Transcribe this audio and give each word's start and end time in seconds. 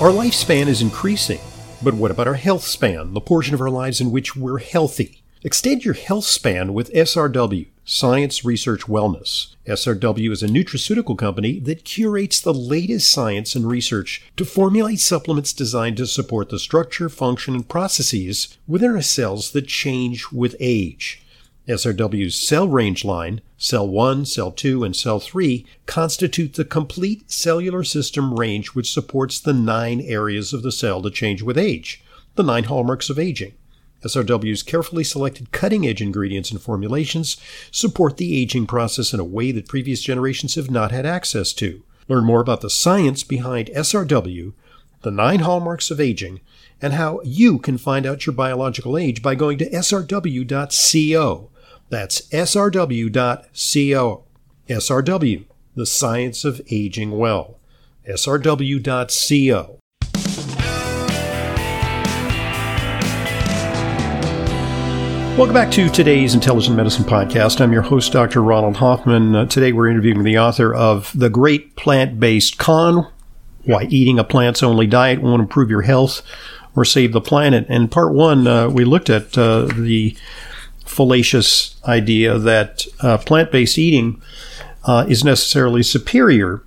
Our 0.00 0.08
lifespan 0.08 0.66
is 0.66 0.80
increasing, 0.80 1.40
but 1.82 1.92
what 1.92 2.10
about 2.10 2.26
our 2.26 2.32
health 2.32 2.62
span, 2.62 3.12
the 3.12 3.20
portion 3.20 3.52
of 3.52 3.60
our 3.60 3.68
lives 3.68 4.00
in 4.00 4.10
which 4.10 4.34
we're 4.34 4.56
healthy? 4.56 5.22
Extend 5.42 5.84
your 5.84 5.92
health 5.92 6.24
span 6.24 6.72
with 6.72 6.90
SRW, 6.94 7.66
Science 7.84 8.42
Research 8.42 8.86
Wellness. 8.86 9.56
SRW 9.66 10.30
is 10.30 10.42
a 10.42 10.46
nutraceutical 10.46 11.18
company 11.18 11.58
that 11.58 11.84
curates 11.84 12.40
the 12.40 12.54
latest 12.54 13.12
science 13.12 13.54
and 13.54 13.66
research 13.66 14.26
to 14.38 14.46
formulate 14.46 15.00
supplements 15.00 15.52
designed 15.52 15.98
to 15.98 16.06
support 16.06 16.48
the 16.48 16.58
structure, 16.58 17.10
function, 17.10 17.54
and 17.54 17.68
processes 17.68 18.56
within 18.66 18.92
our 18.92 19.02
cells 19.02 19.50
that 19.50 19.66
change 19.66 20.32
with 20.32 20.56
age. 20.60 21.22
SRW's 21.70 22.34
cell 22.34 22.68
range 22.68 23.04
line, 23.04 23.40
cell 23.56 23.88
1, 23.88 24.26
cell 24.26 24.50
2, 24.50 24.84
and 24.84 24.94
cell 24.94 25.20
3, 25.20 25.64
constitute 25.86 26.54
the 26.54 26.64
complete 26.64 27.30
cellular 27.30 27.84
system 27.84 28.34
range 28.34 28.68
which 28.68 28.92
supports 28.92 29.40
the 29.40 29.52
nine 29.52 30.00
areas 30.00 30.52
of 30.52 30.62
the 30.62 30.72
cell 30.72 31.00
to 31.02 31.10
change 31.10 31.42
with 31.42 31.56
age, 31.56 32.02
the 32.34 32.42
nine 32.42 32.64
hallmarks 32.64 33.08
of 33.08 33.18
aging. 33.18 33.54
SRW's 34.04 34.62
carefully 34.62 35.04
selected 35.04 35.52
cutting 35.52 35.86
edge 35.86 36.00
ingredients 36.00 36.50
and 36.50 36.60
formulations 36.60 37.36
support 37.70 38.16
the 38.16 38.36
aging 38.40 38.66
process 38.66 39.12
in 39.12 39.20
a 39.20 39.24
way 39.24 39.52
that 39.52 39.68
previous 39.68 40.00
generations 40.00 40.54
have 40.54 40.70
not 40.70 40.90
had 40.90 41.04
access 41.06 41.52
to. 41.54 41.82
Learn 42.08 42.24
more 42.24 42.40
about 42.40 42.62
the 42.62 42.70
science 42.70 43.22
behind 43.22 43.68
SRW, 43.68 44.54
the 45.02 45.10
nine 45.10 45.40
hallmarks 45.40 45.90
of 45.90 46.00
aging, 46.00 46.40
and 46.82 46.94
how 46.94 47.20
you 47.24 47.58
can 47.58 47.78
find 47.78 48.06
out 48.06 48.26
your 48.26 48.34
biological 48.34 48.96
age 48.96 49.22
by 49.22 49.34
going 49.34 49.58
to 49.58 49.70
srw.co. 49.70 51.49
That's 51.90 52.20
srw.co. 52.28 54.24
SRW, 54.68 55.44
the 55.74 55.86
science 55.86 56.44
of 56.44 56.60
aging 56.70 57.18
well. 57.18 57.58
srw.co. 58.08 59.76
Welcome 65.36 65.54
back 65.54 65.72
to 65.72 65.88
today's 65.88 66.34
Intelligent 66.34 66.76
Medicine 66.76 67.04
Podcast. 67.04 67.60
I'm 67.60 67.72
your 67.72 67.82
host, 67.82 68.12
Dr. 68.12 68.40
Ronald 68.40 68.76
Hoffman. 68.76 69.34
Uh, 69.34 69.46
today 69.46 69.72
we're 69.72 69.88
interviewing 69.88 70.22
the 70.22 70.38
author 70.38 70.72
of 70.72 71.10
The 71.18 71.30
Great 71.30 71.74
Plant 71.74 72.20
Based 72.20 72.56
Con 72.56 73.10
Why 73.64 73.88
Eating 73.90 74.20
a 74.20 74.24
Plants 74.24 74.62
Only 74.62 74.86
Diet 74.86 75.22
Won't 75.22 75.42
Improve 75.42 75.70
Your 75.70 75.82
Health 75.82 76.22
or 76.76 76.84
Save 76.84 77.12
the 77.12 77.20
Planet. 77.20 77.66
In 77.68 77.88
part 77.88 78.12
one, 78.14 78.46
uh, 78.46 78.68
we 78.68 78.84
looked 78.84 79.10
at 79.10 79.36
uh, 79.36 79.62
the 79.62 80.16
fallacious 80.90 81.80
idea 81.84 82.38
that 82.38 82.84
uh, 83.00 83.18
plant 83.18 83.50
based 83.50 83.78
eating 83.78 84.20
uh, 84.84 85.06
is 85.08 85.24
necessarily 85.24 85.82
superior 85.82 86.62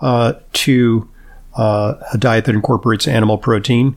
uh, 0.00 0.34
to 0.52 1.08
a 1.56 2.16
diet 2.18 2.44
that 2.46 2.54
incorporates 2.54 3.06
animal 3.06 3.38
protein. 3.38 3.96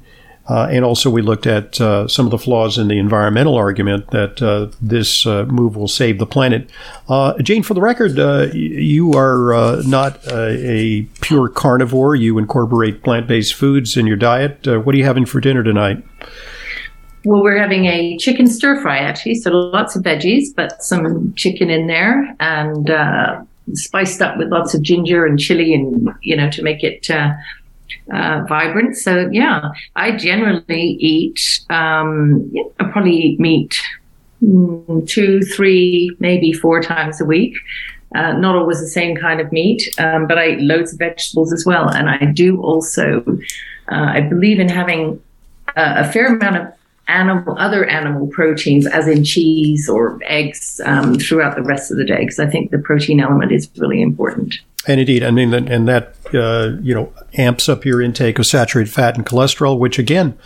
Uh, 0.49 0.67
and 0.71 0.85
also, 0.85 1.09
we 1.09 1.21
looked 1.21 1.45
at 1.45 1.79
uh, 1.81 2.07
some 2.07 2.25
of 2.25 2.31
the 2.31 2.37
flaws 2.37 2.77
in 2.77 2.87
the 2.87 2.97
environmental 2.97 3.55
argument 3.55 4.09
that 4.11 4.41
uh, 4.41 4.67
this 4.81 5.25
uh, 5.25 5.43
move 5.45 5.75
will 5.75 5.89
save 5.89 6.19
the 6.19 6.25
planet. 6.25 6.69
Uh, 7.09 7.37
Jane, 7.39 7.63
for 7.63 7.73
the 7.73 7.81
record, 7.81 8.17
uh, 8.17 8.47
you 8.53 9.11
are 9.13 9.81
not 9.83 10.25
a 10.31 11.05
pure 11.21 11.49
carnivore. 11.49 12.15
You 12.15 12.37
incorporate 12.37 13.03
plant 13.03 13.27
based 13.27 13.55
foods 13.55 13.97
in 13.97 14.07
your 14.07 14.15
diet. 14.15 14.65
what 14.65 14.95
are 14.95 14.97
you 14.97 15.03
having 15.03 15.25
for 15.25 15.41
dinner 15.41 15.63
tonight? 15.63 16.03
Well, 17.25 17.43
we're 17.43 17.57
having 17.57 17.85
a 17.85 18.17
chicken 18.17 18.47
stir 18.47 18.81
fry, 18.81 18.99
actually. 18.99 19.35
So 19.35 19.51
lots 19.51 19.95
of 19.95 20.03
veggies, 20.03 20.55
but 20.55 20.81
some 20.83 21.33
chicken 21.33 21.69
in 21.69 21.87
there 21.87 22.35
and 22.39 22.89
spiced 23.73 24.21
up 24.21 24.37
with 24.37 24.49
lots 24.49 24.73
of 24.73 24.81
ginger 24.81 25.25
and 25.25 25.37
chili 25.37 25.73
and, 25.73 26.09
you 26.21 26.37
know, 26.37 26.49
to 26.51 26.63
make 26.63 26.83
it 26.83 27.09
uh, 28.11 28.45
vibrant. 28.47 28.95
So 28.95 29.29
yeah, 29.31 29.71
I 29.95 30.15
generally 30.15 30.97
eat. 30.99 31.61
Um, 31.69 32.51
I 32.79 32.85
probably 32.85 33.15
eat 33.15 33.39
meat 33.39 33.81
mm, 34.41 35.07
two, 35.07 35.41
three, 35.41 36.15
maybe 36.19 36.53
four 36.53 36.81
times 36.81 37.19
a 37.19 37.25
week. 37.25 37.57
Uh, 38.15 38.31
not 38.33 38.55
always 38.55 38.79
the 38.79 38.87
same 38.87 39.17
kind 39.17 39.41
of 39.41 39.51
meat, 39.51 39.83
um, 39.99 40.27
but 40.27 40.37
I 40.37 40.51
eat 40.51 40.61
loads 40.61 40.93
of 40.93 40.99
vegetables 40.99 41.51
as 41.51 41.65
well. 41.65 41.89
And 41.89 42.09
I 42.09 42.25
do 42.25 42.61
also. 42.61 43.21
Uh, 43.91 44.11
I 44.15 44.21
believe 44.21 44.59
in 44.59 44.69
having 44.69 45.21
a 45.75 46.09
fair 46.11 46.27
amount 46.27 46.57
of 46.57 46.76
animal, 47.07 47.57
other 47.57 47.85
animal 47.85 48.27
proteins, 48.27 48.85
as 48.85 49.07
in 49.07 49.23
cheese 49.23 49.87
or 49.89 50.19
eggs, 50.23 50.81
um, 50.85 51.15
throughout 51.15 51.55
the 51.55 51.63
rest 51.63 51.91
of 51.91 51.97
the 51.97 52.05
day, 52.05 52.19
because 52.19 52.39
I 52.39 52.47
think 52.47 52.71
the 52.71 52.79
protein 52.79 53.19
element 53.19 53.51
is 53.51 53.69
really 53.77 54.01
important. 54.01 54.55
And 54.87 55.01
indeed, 55.01 55.21
I 55.21 55.31
mean, 55.31 55.53
and 55.53 55.87
that 55.87 56.15
uh, 56.33 56.77
you 56.81 56.95
know 56.95 57.13
amps 57.37 57.67
up 57.67 57.83
your 57.83 58.01
intake 58.01 58.39
of 58.39 58.45
saturated 58.45 58.91
fat 58.91 59.17
and 59.17 59.25
cholesterol, 59.25 59.77
which 59.77 59.99
again, 59.99 60.37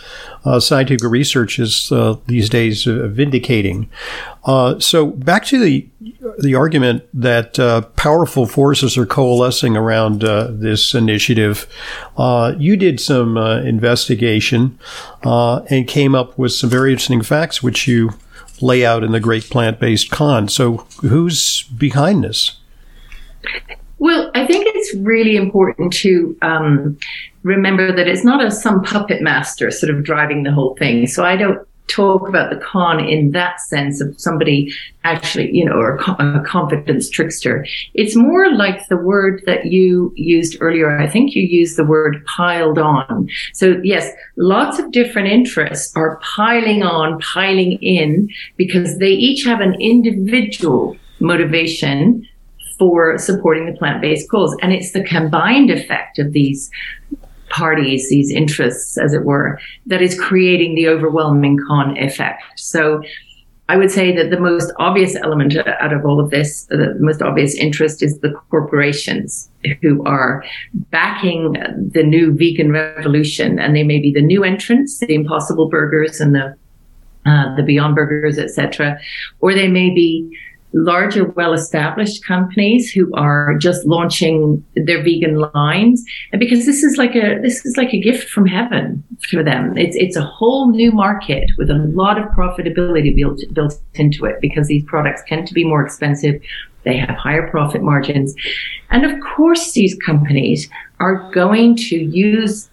uh, 0.44 0.59
scientific 0.59 1.07
research 1.07 1.59
is 1.59 1.91
uh, 1.91 2.18
these 2.25 2.50
days 2.50 2.88
uh, 2.88 3.07
vindicating. 3.07 3.88
Uh, 4.44 4.79
so 4.79 5.06
back 5.06 5.46
to 5.46 5.59
the 5.59 5.88
the 6.40 6.56
argument 6.56 7.03
that 7.13 7.59
uh, 7.59 7.81
powerful 7.96 8.47
forces 8.47 8.97
are 8.97 9.06
coalescing 9.06 9.78
around 9.78 10.22
this 10.22 10.96
initiative. 10.96 11.68
you 12.58 12.75
did 12.75 13.00
some 13.00 13.38
investigation 13.38 14.79
and 15.23 15.88
came 15.88 16.16
up 16.16 16.35
with 16.38 16.52
some 16.52 16.69
very 16.69 16.91
interesting 16.91 17.22
facts, 17.22 17.62
which 17.62 17.88
you 17.88 18.12
lay 18.59 18.84
out 18.85 19.03
in 19.03 19.12
the 19.12 19.19
Great 19.19 19.44
Plant 19.50 19.79
Based 19.79 20.09
Con. 20.09 20.47
So 20.47 20.78
who's 21.02 21.63
behind 21.63 22.23
this? 22.23 22.58
Well, 24.02 24.32
I 24.34 24.48
think 24.48 24.66
it's 24.68 24.96
really 24.96 25.36
important 25.36 25.94
to 25.94 26.36
um, 26.42 26.98
remember 27.44 27.96
that 27.96 28.08
it's 28.08 28.24
not 28.24 28.44
a 28.44 28.50
some 28.50 28.82
puppet 28.82 29.22
master 29.22 29.70
sort 29.70 29.96
of 29.96 30.04
driving 30.04 30.42
the 30.42 30.52
whole 30.52 30.76
thing. 30.78 31.06
So 31.06 31.24
I 31.24 31.36
don't 31.36 31.60
talk 31.88 32.28
about 32.28 32.50
the 32.50 32.56
con 32.56 33.00
in 33.00 33.30
that 33.34 33.62
sense 33.62 34.02
of 34.02 34.20
somebody 34.20 34.74
actually, 35.04 35.56
you 35.56 35.64
know, 35.64 35.74
or 35.74 35.98
a 35.98 36.44
confidence 36.44 37.12
trickster. 37.12 37.64
It's 37.94 38.16
more 38.16 38.52
like 38.52 38.88
the 38.88 38.98
word 38.98 39.44
that 39.46 39.66
you 39.66 40.12
used 40.16 40.58
earlier. 40.62 40.98
I 40.98 41.08
think 41.08 41.36
you 41.36 41.44
used 41.44 41.78
the 41.78 41.86
word 41.86 42.26
piled 42.26 42.80
on. 42.80 43.30
So 43.54 43.80
yes, 43.84 44.12
lots 44.36 44.80
of 44.80 44.92
different 44.92 45.28
interests 45.28 45.96
are 45.96 46.20
piling 46.24 46.82
on, 46.82 47.20
piling 47.20 47.74
in 47.84 48.30
because 48.58 48.98
they 48.98 49.12
each 49.12 49.46
have 49.46 49.62
an 49.62 49.76
individual 49.80 50.98
motivation 51.20 52.28
for 52.81 53.16
supporting 53.19 53.68
the 53.68 53.78
plant-based 53.78 54.28
cause. 54.28 54.58
And 54.64 54.74
it's 54.74 54.92
the 54.92 55.03
combined 55.03 55.69
effect 55.69 56.18
of 56.18 56.34
these 56.34 56.72
parties, 57.50 58.09
these 58.09 58.31
interests, 58.31 58.97
as 58.97 59.14
it 59.14 59.24
were, 59.24 59.59
that 59.86 60.02
is 60.02 60.19
creating 60.19 60.74
the 60.74 60.88
overwhelming 60.88 61.59
con 61.68 61.96
effect. 61.96 62.41
So 62.56 63.03
I 63.70 63.78
would 63.78 63.91
say 63.91 64.16
that 64.16 64.31
the 64.31 64.40
most 64.40 64.74
obvious 64.80 65.16
element 65.16 65.56
out 65.58 65.94
of 65.94 66.06
all 66.06 66.20
of 66.20 66.31
this, 66.31 66.66
the 66.72 66.96
most 67.00 67.22
obvious 67.22 67.53
interest 67.53 68.02
is 68.02 68.18
the 68.22 68.31
corporations 68.50 69.47
who 69.84 70.03
are 70.06 70.44
backing 70.90 71.53
the 71.94 72.02
new 72.02 72.36
vegan 72.36 72.72
revolution. 72.72 73.59
And 73.59 73.75
they 73.75 73.84
may 73.84 74.00
be 74.00 74.12
the 74.12 74.24
new 74.24 74.44
entrants, 74.44 74.97
the 74.97 75.14
Impossible 75.14 75.70
Burgers 75.70 76.20
and 76.20 76.34
the 76.34 76.56
uh, 77.28 77.56
the 77.56 77.62
Beyond 77.62 77.94
Burgers, 77.94 78.40
etc., 78.40 79.00
or 79.40 79.53
they 79.53 79.68
may 79.68 79.91
be 79.94 80.36
larger, 80.74 81.26
well-established 81.26 82.26
companies 82.26 82.92
who 82.92 83.14
are 83.16 83.56
just 83.58 83.86
launching 83.86 84.64
their 84.76 85.04
vegan 85.04 85.36
lines, 85.54 86.04
and 86.32 86.40
because 86.40 86.66
this 86.66 86.84
is 86.84 86.98
like 86.98 87.16
a 87.16 87.40
this 87.42 87.66
is 87.66 87.76
like 87.78 87.94
a 87.94 88.00
gift 88.00 88.30
from 88.30 88.46
heaven 88.46 89.04
for 89.30 89.44
them. 89.44 89.78
It's 89.78 89.96
it's 89.96 90.16
a 90.16 90.24
whole 90.24 90.72
new 90.72 90.92
market 90.92 91.50
with 91.58 91.70
a 91.70 91.76
lot 91.76 92.18
of 92.18 92.26
profitability 92.30 93.16
built 93.16 93.42
built 93.54 93.80
into 93.96 94.26
it 94.26 94.40
because 94.42 94.68
these 94.68 94.84
products 94.86 95.24
tend 95.28 95.48
to 95.48 95.54
be 95.54 95.64
more 95.64 95.84
expensive. 95.84 96.42
They 96.84 96.98
have 96.98 97.16
higher 97.16 97.48
profit 97.50 97.84
margins, 97.84 98.34
and 98.90 99.06
of 99.06 99.20
course, 99.36 99.74
these 99.74 99.96
companies 99.96 100.70
are 101.00 101.30
going 101.32 101.76
to 101.76 101.98
use 101.98 102.70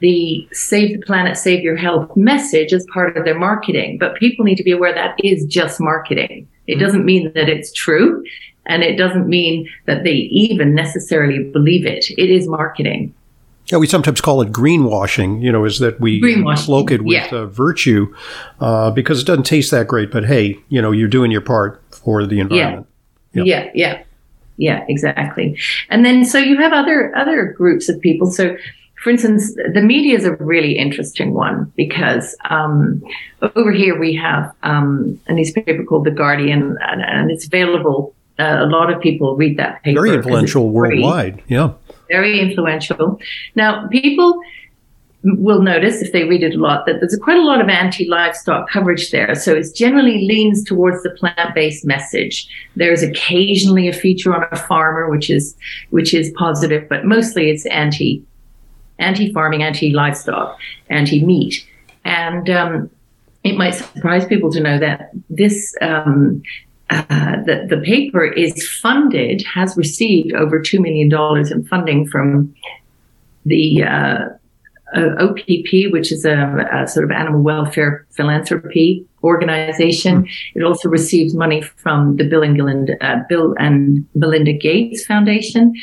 the 0.00 0.48
save 0.52 1.00
the 1.00 1.06
planet, 1.06 1.36
save 1.36 1.62
your 1.62 1.76
health 1.76 2.16
message 2.16 2.72
as 2.72 2.86
part 2.92 3.16
of 3.16 3.24
their 3.24 3.38
marketing. 3.38 3.98
But 3.98 4.14
people 4.16 4.44
need 4.44 4.56
to 4.56 4.62
be 4.62 4.72
aware 4.72 4.94
that 4.94 5.16
is 5.22 5.44
just 5.44 5.80
marketing. 5.80 6.48
It 6.66 6.76
doesn't 6.76 7.04
mean 7.04 7.32
that 7.34 7.48
it's 7.48 7.72
true. 7.72 8.24
And 8.66 8.82
it 8.82 8.96
doesn't 8.96 9.28
mean 9.28 9.68
that 9.86 10.04
they 10.04 10.14
even 10.14 10.74
necessarily 10.74 11.44
believe 11.44 11.84
it. 11.86 12.06
It 12.16 12.30
is 12.30 12.48
marketing. 12.48 13.14
Yeah, 13.66 13.78
we 13.78 13.86
sometimes 13.86 14.20
call 14.20 14.42
it 14.42 14.52
greenwashing, 14.52 15.42
you 15.42 15.50
know, 15.50 15.64
is 15.64 15.78
that 15.78 15.98
we 15.98 16.20
cloak 16.56 16.90
it 16.90 17.02
with 17.02 17.14
yeah. 17.14 17.38
uh, 17.38 17.46
virtue 17.46 18.14
uh, 18.60 18.90
because 18.90 19.22
it 19.22 19.26
doesn't 19.26 19.44
taste 19.44 19.70
that 19.70 19.86
great, 19.86 20.10
but 20.10 20.26
hey, 20.26 20.58
you 20.68 20.82
know, 20.82 20.92
you're 20.92 21.08
doing 21.08 21.30
your 21.30 21.40
part 21.40 21.82
for 21.90 22.26
the 22.26 22.40
environment. 22.40 22.86
Yeah, 23.32 23.42
yeah, 23.44 23.70
yeah, 23.74 24.02
yeah, 24.58 24.84
exactly. 24.88 25.58
And 25.88 26.04
then 26.04 26.26
so 26.26 26.38
you 26.38 26.58
have 26.58 26.74
other 26.74 27.16
other 27.16 27.54
groups 27.56 27.88
of 27.88 28.00
people. 28.00 28.30
So 28.30 28.56
for 29.04 29.10
instance, 29.10 29.54
the 29.54 29.82
media 29.82 30.16
is 30.16 30.24
a 30.24 30.34
really 30.36 30.78
interesting 30.78 31.34
one 31.34 31.70
because 31.76 32.34
um, 32.48 33.02
over 33.54 33.70
here 33.70 34.00
we 34.00 34.14
have 34.14 34.50
um, 34.62 35.20
a 35.26 35.34
newspaper 35.34 35.84
called 35.84 36.06
The 36.06 36.10
Guardian, 36.10 36.78
and, 36.80 37.02
and 37.02 37.30
it's 37.30 37.44
available. 37.44 38.14
Uh, 38.38 38.60
a 38.60 38.66
lot 38.66 38.90
of 38.90 38.98
people 39.02 39.36
read 39.36 39.58
that 39.58 39.82
paper. 39.82 40.00
Very 40.00 40.16
influential 40.16 40.70
worldwide, 40.70 41.42
yeah. 41.48 41.74
Very 42.08 42.40
influential. 42.40 43.20
Now, 43.54 43.86
people 43.88 44.40
will 45.22 45.60
notice 45.60 46.00
if 46.00 46.12
they 46.12 46.24
read 46.24 46.42
it 46.42 46.54
a 46.54 46.58
lot 46.58 46.86
that 46.86 47.00
there's 47.00 47.18
quite 47.22 47.36
a 47.36 47.44
lot 47.44 47.60
of 47.60 47.68
anti-livestock 47.68 48.70
coverage 48.70 49.10
there. 49.10 49.34
So 49.34 49.52
it 49.52 49.66
generally 49.74 50.26
leans 50.26 50.64
towards 50.64 51.02
the 51.02 51.10
plant-based 51.10 51.84
message. 51.84 52.48
There's 52.74 53.02
occasionally 53.02 53.86
a 53.86 53.92
feature 53.92 54.34
on 54.34 54.46
a 54.50 54.56
farmer, 54.56 55.10
which 55.10 55.28
is 55.28 55.54
which 55.90 56.14
is 56.14 56.32
positive, 56.38 56.88
but 56.88 57.04
mostly 57.04 57.50
it's 57.50 57.66
anti 57.66 58.24
anti-farming, 58.98 59.62
anti-livestock, 59.62 60.58
anti-meat, 60.90 61.66
and 62.04 62.48
um, 62.50 62.90
it 63.42 63.56
might 63.56 63.72
surprise 63.74 64.24
people 64.26 64.50
to 64.52 64.60
know 64.60 64.78
that 64.78 65.10
this. 65.28 65.74
Um, 65.80 66.42
uh, 66.90 67.42
the, 67.46 67.66
the 67.68 67.78
paper 67.78 68.24
is 68.24 68.68
funded, 68.68 69.42
has 69.42 69.74
received 69.74 70.34
over 70.34 70.60
$2 70.60 70.78
million 70.80 71.10
in 71.50 71.66
funding 71.66 72.06
from 72.06 72.54
the 73.46 73.82
uh, 73.82 74.28
OPP, 75.00 75.92
which 75.92 76.12
is 76.12 76.24
a, 76.24 76.66
a, 76.72 76.86
sort 76.86 77.04
of 77.04 77.10
animal 77.10 77.42
welfare 77.42 78.06
philanthropy 78.10 79.04
organization. 79.22 80.22
Mm. 80.22 80.28
It 80.54 80.62
also 80.62 80.88
receives 80.88 81.34
money 81.34 81.62
from 81.62 82.16
the 82.16 82.24
Bill 82.24 82.42
and, 82.42 82.56
Melinda, 82.56 82.92
uh, 83.04 83.22
Bill 83.28 83.54
and 83.58 84.06
Melinda 84.14 84.52
Gates 84.52 85.04
Foundation, 85.04 85.74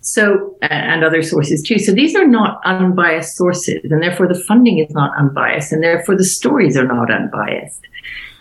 so 0.00 0.56
and 0.62 1.04
other 1.04 1.22
sources 1.22 1.62
too. 1.62 1.78
So 1.78 1.92
these 1.92 2.14
are 2.14 2.26
not 2.26 2.60
unbiased 2.64 3.36
sources, 3.36 3.80
and 3.84 4.02
therefore 4.02 4.28
the 4.28 4.40
funding 4.40 4.78
is 4.78 4.92
not 4.92 5.16
unbiased, 5.18 5.72
and 5.72 5.82
therefore 5.82 6.16
the 6.16 6.24
stories 6.24 6.76
are 6.76 6.86
not 6.86 7.10
unbiased. 7.10 7.86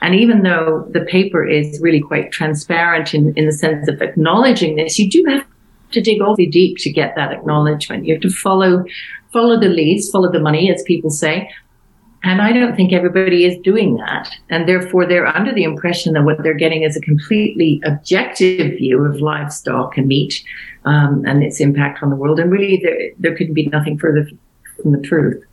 And 0.02 0.16
even 0.16 0.42
though 0.42 0.88
the 0.92 1.02
paper 1.02 1.48
is 1.48 1.80
really 1.80 2.02
quite 2.02 2.32
transparent 2.32 3.14
in, 3.14 3.34
in 3.36 3.46
the 3.46 3.52
sense 3.52 3.88
of 3.88 4.02
acknowledging 4.02 4.76
this, 4.76 4.98
you 4.98 5.10
do 5.10 5.24
have 5.30 5.46
to 5.92 6.02
dig 6.02 6.22
awfully 6.22 6.48
deep 6.48 6.78
to 6.80 6.92
get 6.92 7.16
that 7.16 7.32
acknowledgement. 7.32 8.06
You 8.06 8.16
have 8.16 8.22
to 8.22 8.30
follow 8.30 8.84
follow 9.32 9.60
the 9.60 9.70
leads, 9.70 10.10
follow 10.10 10.32
the 10.32 10.40
money, 10.40 10.72
as 10.72 10.84
people 10.84 11.10
say. 11.10 11.50
And 12.24 12.40
I 12.40 12.54
don't 12.54 12.76
think 12.76 12.94
everybody 12.94 13.46
is 13.46 13.58
doing 13.64 13.96
that. 13.96 14.30
And 14.50 14.68
therefore, 14.68 15.08
they're 15.08 15.26
under 15.26 15.52
the 15.54 15.64
impression 15.64 16.14
that 16.14 16.24
what 16.24 16.44
they're 16.44 16.54
getting 16.54 16.84
is 16.84 16.96
a 16.96 17.02
completely 17.02 17.82
objective 17.84 18.78
view 18.78 19.04
of 19.04 19.22
livestock 19.22 19.98
and 19.98 20.08
meat 20.08 20.44
um, 20.86 21.24
and 21.26 21.44
its 21.44 21.60
impact 21.60 22.04
on 22.04 22.12
the 22.12 22.16
world. 22.16 22.40
And 22.40 22.52
really, 22.52 22.80
there, 22.84 23.12
there 23.18 23.36
couldn't 23.36 23.56
be 23.56 23.68
nothing 23.68 23.98
further 23.98 24.30
from 24.80 24.92
the 24.92 25.02
truth. 25.02 25.44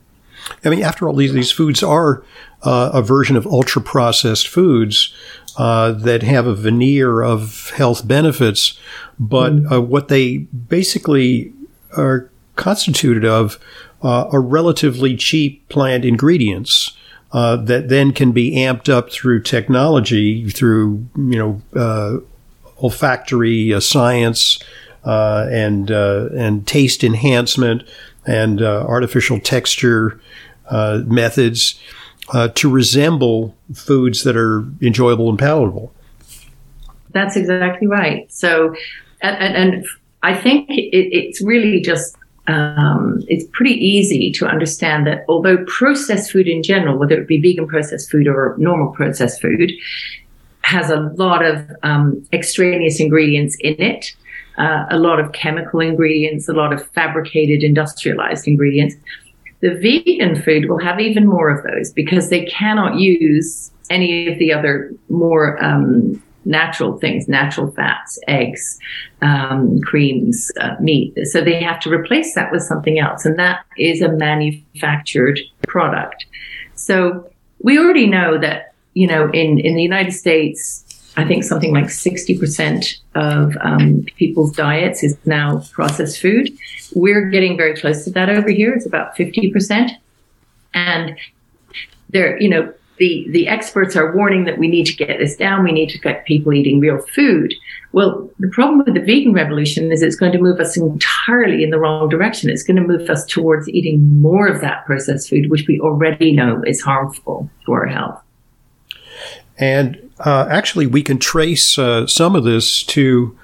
I 0.63 0.69
mean, 0.69 0.83
after 0.83 1.07
all, 1.07 1.15
these, 1.15 1.33
these 1.33 1.51
foods 1.51 1.81
are 1.81 2.23
uh, 2.61 2.91
a 2.93 3.01
version 3.01 3.35
of 3.35 3.47
ultra 3.47 3.81
processed 3.81 4.47
foods 4.47 5.13
uh, 5.57 5.91
that 5.91 6.23
have 6.23 6.45
a 6.45 6.55
veneer 6.55 7.21
of 7.21 7.71
health 7.71 8.07
benefits, 8.07 8.79
but 9.19 9.53
mm. 9.53 9.71
uh, 9.71 9.81
what 9.81 10.07
they 10.07 10.37
basically 10.37 11.51
are 11.97 12.29
constituted 12.59 13.25
of 13.25 13.57
uh, 14.03 14.27
are 14.27 14.41
relatively 14.41 15.15
cheap 15.15 15.67
plant 15.69 16.05
ingredients. 16.05 16.95
Uh, 17.31 17.55
that 17.55 17.89
then 17.89 18.11
can 18.11 18.31
be 18.31 18.55
amped 18.55 18.89
up 18.89 19.11
through 19.11 19.39
technology, 19.39 20.49
through 20.49 21.05
you 21.15 21.37
know 21.37 21.61
uh, 21.79 22.17
olfactory 22.81 23.71
uh, 23.71 23.79
science 23.79 24.57
uh, 25.05 25.45
and 25.51 25.91
and 25.91 26.65
taste 26.65 27.03
enhancement 27.03 27.83
and 28.25 28.63
artificial 28.63 29.39
texture 29.39 30.19
methods 31.05 31.79
to 32.55 32.67
resemble 32.67 33.55
foods 33.75 34.23
that 34.23 34.35
are 34.35 34.65
enjoyable 34.81 35.29
and 35.29 35.37
palatable. 35.37 35.93
That's 37.11 37.35
exactly 37.35 37.87
right. 37.87 38.31
So, 38.31 38.73
and, 39.21 39.55
and 39.55 39.85
I 40.23 40.35
think 40.35 40.67
it, 40.69 40.89
it's 41.15 41.43
really 41.43 41.79
just 41.79 42.15
um, 42.49 43.23
it's 43.27 43.45
pretty 43.51 43.75
easy 43.75 44.31
to 44.31 44.47
understand 44.47 45.05
that 45.05 45.23
although 45.29 45.63
processed 45.65 46.31
food 46.31 46.47
in 46.47 46.63
general, 46.63 46.97
whether 46.97 47.15
it 47.21 47.27
be 47.27 47.39
vegan 47.39 47.67
processed 47.67 48.09
food 48.09 48.27
or 48.27 48.55
normal 48.57 48.91
processed 48.91 49.39
food, 49.39 49.71
has 50.61 50.89
a 50.89 50.99
lot 51.15 51.45
of 51.45 51.69
um, 51.83 52.25
extraneous 52.33 52.99
ingredients 52.99 53.55
in 53.59 53.75
it, 53.79 54.15
uh, 54.57 54.85
a 54.89 54.97
lot 54.97 55.19
of 55.19 55.31
chemical 55.31 55.79
ingredients, 55.79 56.49
a 56.49 56.53
lot 56.53 56.73
of 56.73 56.85
fabricated, 56.87 57.63
industrialized 57.63 58.47
ingredients. 58.47 58.95
The 59.61 59.75
vegan 59.75 60.41
food 60.41 60.69
will 60.69 60.79
have 60.79 60.99
even 60.99 61.27
more 61.27 61.49
of 61.49 61.63
those 61.63 61.91
because 61.91 62.29
they 62.29 62.45
cannot 62.45 62.95
use 62.95 63.71
any 63.91 64.27
of 64.27 64.39
the 64.39 64.51
other 64.53 64.91
more 65.09 65.63
um, 65.63 66.21
natural 66.49 66.97
things, 66.99 67.27
natural 67.27 67.71
fats, 67.71 68.19
eggs, 68.27 68.79
um, 69.21 69.79
creams, 69.81 70.51
uh, 70.59 70.75
meat. 70.81 71.13
So 71.25 71.41
they 71.41 71.61
have 71.63 71.79
to 71.81 71.91
replace 71.91 72.35
that 72.35 72.51
with 72.51 72.63
something 72.63 72.99
else. 72.99 73.25
And 73.25 73.37
that 73.39 73.63
is 73.77 74.01
a 74.01 74.09
manufactured 74.09 75.39
product. 75.67 76.25
So 76.75 77.29
we 77.61 77.77
already 77.77 78.07
know 78.07 78.37
that, 78.39 78.73
you 78.95 79.07
know, 79.07 79.29
in, 79.31 79.59
in 79.59 79.75
the 79.75 79.83
United 79.83 80.11
States, 80.11 80.83
I 81.15 81.25
think 81.25 81.43
something 81.43 81.73
like 81.73 81.85
60% 81.85 82.97
of 83.15 83.55
um, 83.61 84.05
people's 84.15 84.55
diets 84.55 85.03
is 85.03 85.17
now 85.25 85.63
processed 85.71 86.19
food. 86.19 86.49
We're 86.95 87.29
getting 87.29 87.57
very 87.57 87.75
close 87.75 88.03
to 88.05 88.11
that 88.11 88.29
over 88.29 88.49
here. 88.49 88.73
It's 88.73 88.85
about 88.85 89.15
50%. 89.15 89.91
And 90.73 91.17
there, 92.09 92.41
you 92.41 92.49
know, 92.49 92.73
the, 92.99 93.25
the 93.31 93.47
experts 93.47 93.95
are 93.95 94.15
warning 94.15 94.43
that 94.43 94.57
we 94.57 94.67
need 94.67 94.85
to 94.85 94.93
get 94.93 95.17
this 95.17 95.35
down. 95.35 95.63
We 95.63 95.71
need 95.71 95.89
to 95.89 95.97
get 95.97 96.25
people 96.25 96.53
eating 96.53 96.79
real 96.79 96.99
food. 96.99 97.53
Well, 97.93 98.29
the 98.39 98.49
problem 98.49 98.79
with 98.79 98.93
the 98.93 98.99
vegan 98.99 99.33
revolution 99.33 99.91
is 99.91 100.03
it's 100.03 100.17
going 100.17 100.33
to 100.33 100.37
move 100.37 100.59
us 100.59 100.77
entirely 100.77 101.63
in 101.63 101.71
the 101.71 101.79
wrong 101.79 102.09
direction. 102.09 102.49
It's 102.49 102.63
going 102.63 102.75
to 102.75 102.87
move 102.87 103.09
us 103.09 103.25
towards 103.25 103.67
eating 103.69 104.21
more 104.21 104.47
of 104.47 104.61
that 104.61 104.85
processed 104.85 105.29
food, 105.29 105.49
which 105.49 105.65
we 105.67 105.79
already 105.79 106.33
know 106.33 106.61
is 106.67 106.81
harmful 106.81 107.49
to 107.65 107.71
our 107.71 107.87
health. 107.87 108.21
And 109.57 110.11
uh, 110.19 110.47
actually, 110.49 110.85
we 110.85 111.01
can 111.01 111.17
trace 111.17 111.79
uh, 111.79 112.05
some 112.05 112.35
of 112.35 112.43
this 112.43 112.83
to 112.83 113.37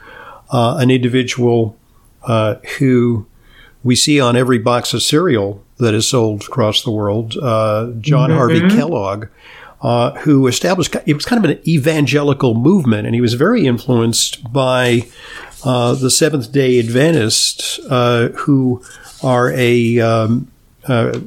uh, 0.51 0.77
an 0.79 0.91
individual 0.91 1.77
uh, 2.23 2.55
who 2.77 3.25
we 3.83 3.95
see 3.95 4.19
on 4.19 4.35
every 4.35 4.57
box 4.57 4.93
of 4.93 5.01
cereal 5.01 5.64
that 5.77 5.93
is 5.93 6.07
sold 6.07 6.43
across 6.43 6.83
the 6.83 6.91
world, 6.91 7.35
uh, 7.37 7.91
John 7.99 8.29
mm-hmm. 8.29 8.37
Harvey 8.37 8.69
Kellogg, 8.69 9.27
uh, 9.81 10.11
who 10.19 10.47
established 10.47 10.95
it 11.05 11.13
was 11.13 11.25
kind 11.25 11.43
of 11.43 11.51
an 11.51 11.59
evangelical 11.67 12.55
movement, 12.55 13.05
and 13.05 13.13
he 13.13 13.21
was 13.21 13.33
very 13.33 13.67
influenced 13.67 14.51
by 14.51 15.07
uh, 15.63 15.93
the 15.95 16.09
Seventh 16.09 16.51
Day 16.51 16.79
Adventists, 16.79 17.79
uh, 17.89 18.29
who 18.35 18.83
are 19.21 19.51
a 19.51 19.99
um, 19.99 20.49
uh, 20.87 21.19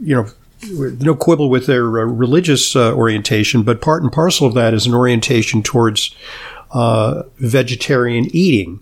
you 0.00 0.14
know 0.14 0.26
no 0.70 1.14
quibble 1.14 1.48
with 1.48 1.66
their 1.66 1.84
uh, 1.84 2.04
religious 2.04 2.76
orientation, 2.76 3.62
but 3.62 3.80
part 3.80 4.02
and 4.02 4.12
parcel 4.12 4.46
of 4.46 4.54
that 4.54 4.74
is 4.74 4.86
an 4.86 4.94
orientation 4.94 5.62
towards 5.62 6.14
vegetarian 6.74 8.26
eating. 8.36 8.80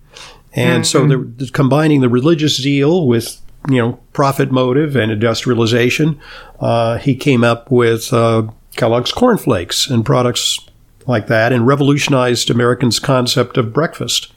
And 0.57 0.85
mm-hmm. 0.85 1.09
so 1.09 1.09
they're 1.09 1.49
combining 1.53 2.01
the 2.01 2.09
religious 2.09 2.61
zeal 2.61 3.07
with 3.07 3.41
you 3.69 3.79
know 3.79 3.95
profit 4.13 4.51
motive 4.51 4.97
and 4.97 5.11
industrialization. 5.11 6.21
Uh, 6.61 6.99
he 6.99 7.15
came 7.15 7.45
up 7.45 7.71
with 7.71 8.13
uh, 8.13 8.47
Kellogg's 8.77 9.13
cornflakes 9.13 9.89
and 9.89 10.05
products 10.05 10.59
like 11.07 11.27
that, 11.29 11.53
and 11.53 11.67
revolutionized 11.67 12.51
Americans' 12.51 12.99
concept 12.99 13.57
of 13.57 13.73
breakfast. 13.73 14.33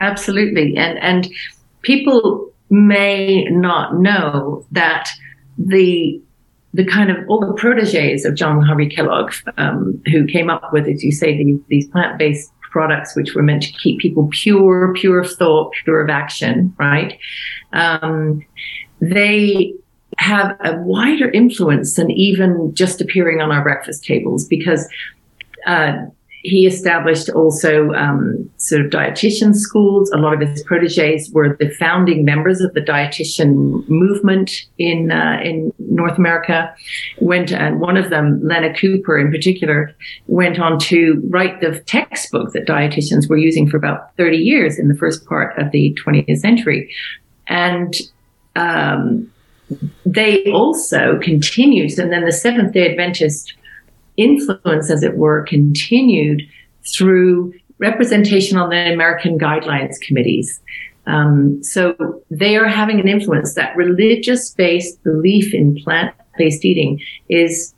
Absolutely, 0.00 0.76
and 0.76 0.98
and 0.98 1.28
people 1.82 2.50
may 2.70 3.44
not 3.44 3.98
know 3.98 4.66
that 4.72 5.08
the 5.58 6.20
the 6.74 6.84
kind 6.84 7.10
of 7.10 7.16
all 7.28 7.40
the 7.40 7.54
proteges 7.54 8.26
of 8.26 8.34
John 8.34 8.60
Harvey 8.60 8.88
Kellogg, 8.88 9.32
um, 9.56 10.02
who 10.12 10.26
came 10.26 10.50
up 10.50 10.74
with, 10.74 10.86
as 10.86 11.02
you 11.02 11.10
say, 11.10 11.34
these, 11.36 11.58
these 11.68 11.88
plant 11.88 12.18
based 12.18 12.52
products 12.76 13.16
which 13.16 13.34
were 13.34 13.42
meant 13.42 13.62
to 13.62 13.72
keep 13.72 13.98
people 13.98 14.28
pure, 14.30 14.92
pure 14.92 15.20
of 15.20 15.32
thought, 15.32 15.72
pure 15.82 16.02
of 16.02 16.10
action, 16.10 16.74
right? 16.78 17.18
Um, 17.72 18.44
they 19.00 19.72
have 20.18 20.54
a 20.62 20.76
wider 20.82 21.30
influence 21.30 21.94
than 21.94 22.10
even 22.10 22.74
just 22.74 23.00
appearing 23.00 23.40
on 23.40 23.50
our 23.50 23.62
breakfast 23.62 24.04
tables 24.04 24.46
because 24.46 24.86
uh, 25.66 26.04
he 26.46 26.64
established 26.64 27.28
also 27.30 27.92
um, 27.94 28.48
sort 28.56 28.84
of 28.84 28.90
dietitian 28.92 29.52
schools. 29.52 30.10
A 30.12 30.16
lot 30.16 30.40
of 30.40 30.48
his 30.48 30.62
proteges 30.62 31.28
were 31.32 31.56
the 31.58 31.70
founding 31.70 32.24
members 32.24 32.60
of 32.60 32.72
the 32.72 32.80
dietitian 32.80 33.86
movement 33.88 34.52
in 34.78 35.10
uh, 35.10 35.40
in 35.42 35.72
North 35.80 36.16
America. 36.16 36.72
Went 37.20 37.50
and 37.50 37.80
one 37.80 37.96
of 37.96 38.10
them, 38.10 38.40
Lenna 38.46 38.72
Cooper 38.74 39.18
in 39.18 39.32
particular, 39.32 39.92
went 40.28 40.60
on 40.60 40.78
to 40.90 41.20
write 41.28 41.60
the 41.60 41.80
textbook 41.80 42.52
that 42.52 42.66
dietitians 42.66 43.28
were 43.28 43.36
using 43.36 43.68
for 43.68 43.76
about 43.76 44.14
30 44.16 44.36
years 44.36 44.78
in 44.78 44.86
the 44.86 44.96
first 44.96 45.26
part 45.26 45.58
of 45.58 45.72
the 45.72 45.98
20th 46.04 46.38
century, 46.38 46.88
and 47.48 47.96
um, 48.54 49.28
they 50.04 50.44
also 50.52 51.18
continued. 51.18 51.98
And 51.98 52.12
then 52.12 52.24
the 52.24 52.30
Seventh 52.32 52.72
Day 52.72 52.88
Adventist 52.88 53.52
influence, 54.16 54.90
as 54.90 55.02
it 55.02 55.16
were, 55.16 55.42
continued 55.42 56.42
through 56.86 57.52
representation 57.78 58.56
on 58.56 58.70
the 58.70 58.92
American 58.92 59.38
guidelines 59.38 60.00
committees. 60.00 60.60
Um, 61.06 61.62
so 61.62 62.22
they 62.30 62.56
are 62.56 62.66
having 62.68 63.00
an 63.00 63.08
influence. 63.08 63.54
That 63.54 63.76
religious 63.76 64.50
based 64.50 65.02
belief 65.04 65.54
in 65.54 65.76
plant 65.82 66.14
based 66.36 66.64
eating 66.64 67.00
is 67.28 67.74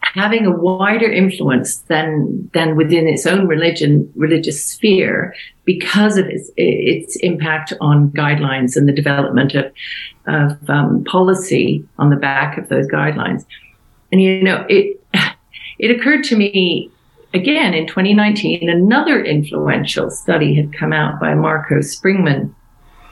having 0.00 0.44
a 0.44 0.50
wider 0.50 1.10
influence 1.10 1.78
than 1.82 2.50
than 2.52 2.76
within 2.76 3.08
its 3.08 3.26
own 3.26 3.46
religion 3.46 4.10
religious 4.14 4.62
sphere 4.62 5.34
because 5.64 6.18
of 6.18 6.26
its, 6.26 6.50
its 6.56 7.16
impact 7.16 7.72
on 7.80 8.10
guidelines 8.10 8.76
and 8.76 8.88
the 8.88 8.92
development 8.92 9.54
of 9.54 9.72
of 10.26 10.58
um, 10.68 11.02
policy 11.04 11.84
on 11.98 12.10
the 12.10 12.16
back 12.16 12.58
of 12.58 12.68
those 12.68 12.86
guidelines. 12.88 13.44
And 14.10 14.20
you 14.20 14.42
know, 14.42 14.66
it 14.68 15.02
it 15.82 15.90
occurred 15.90 16.22
to 16.24 16.36
me 16.36 16.90
again 17.34 17.74
in 17.74 17.86
2019, 17.86 18.70
another 18.70 19.22
influential 19.22 20.10
study 20.10 20.54
had 20.54 20.72
come 20.72 20.92
out 20.92 21.20
by 21.20 21.34
Marco 21.34 21.80
Springmann, 21.80 22.54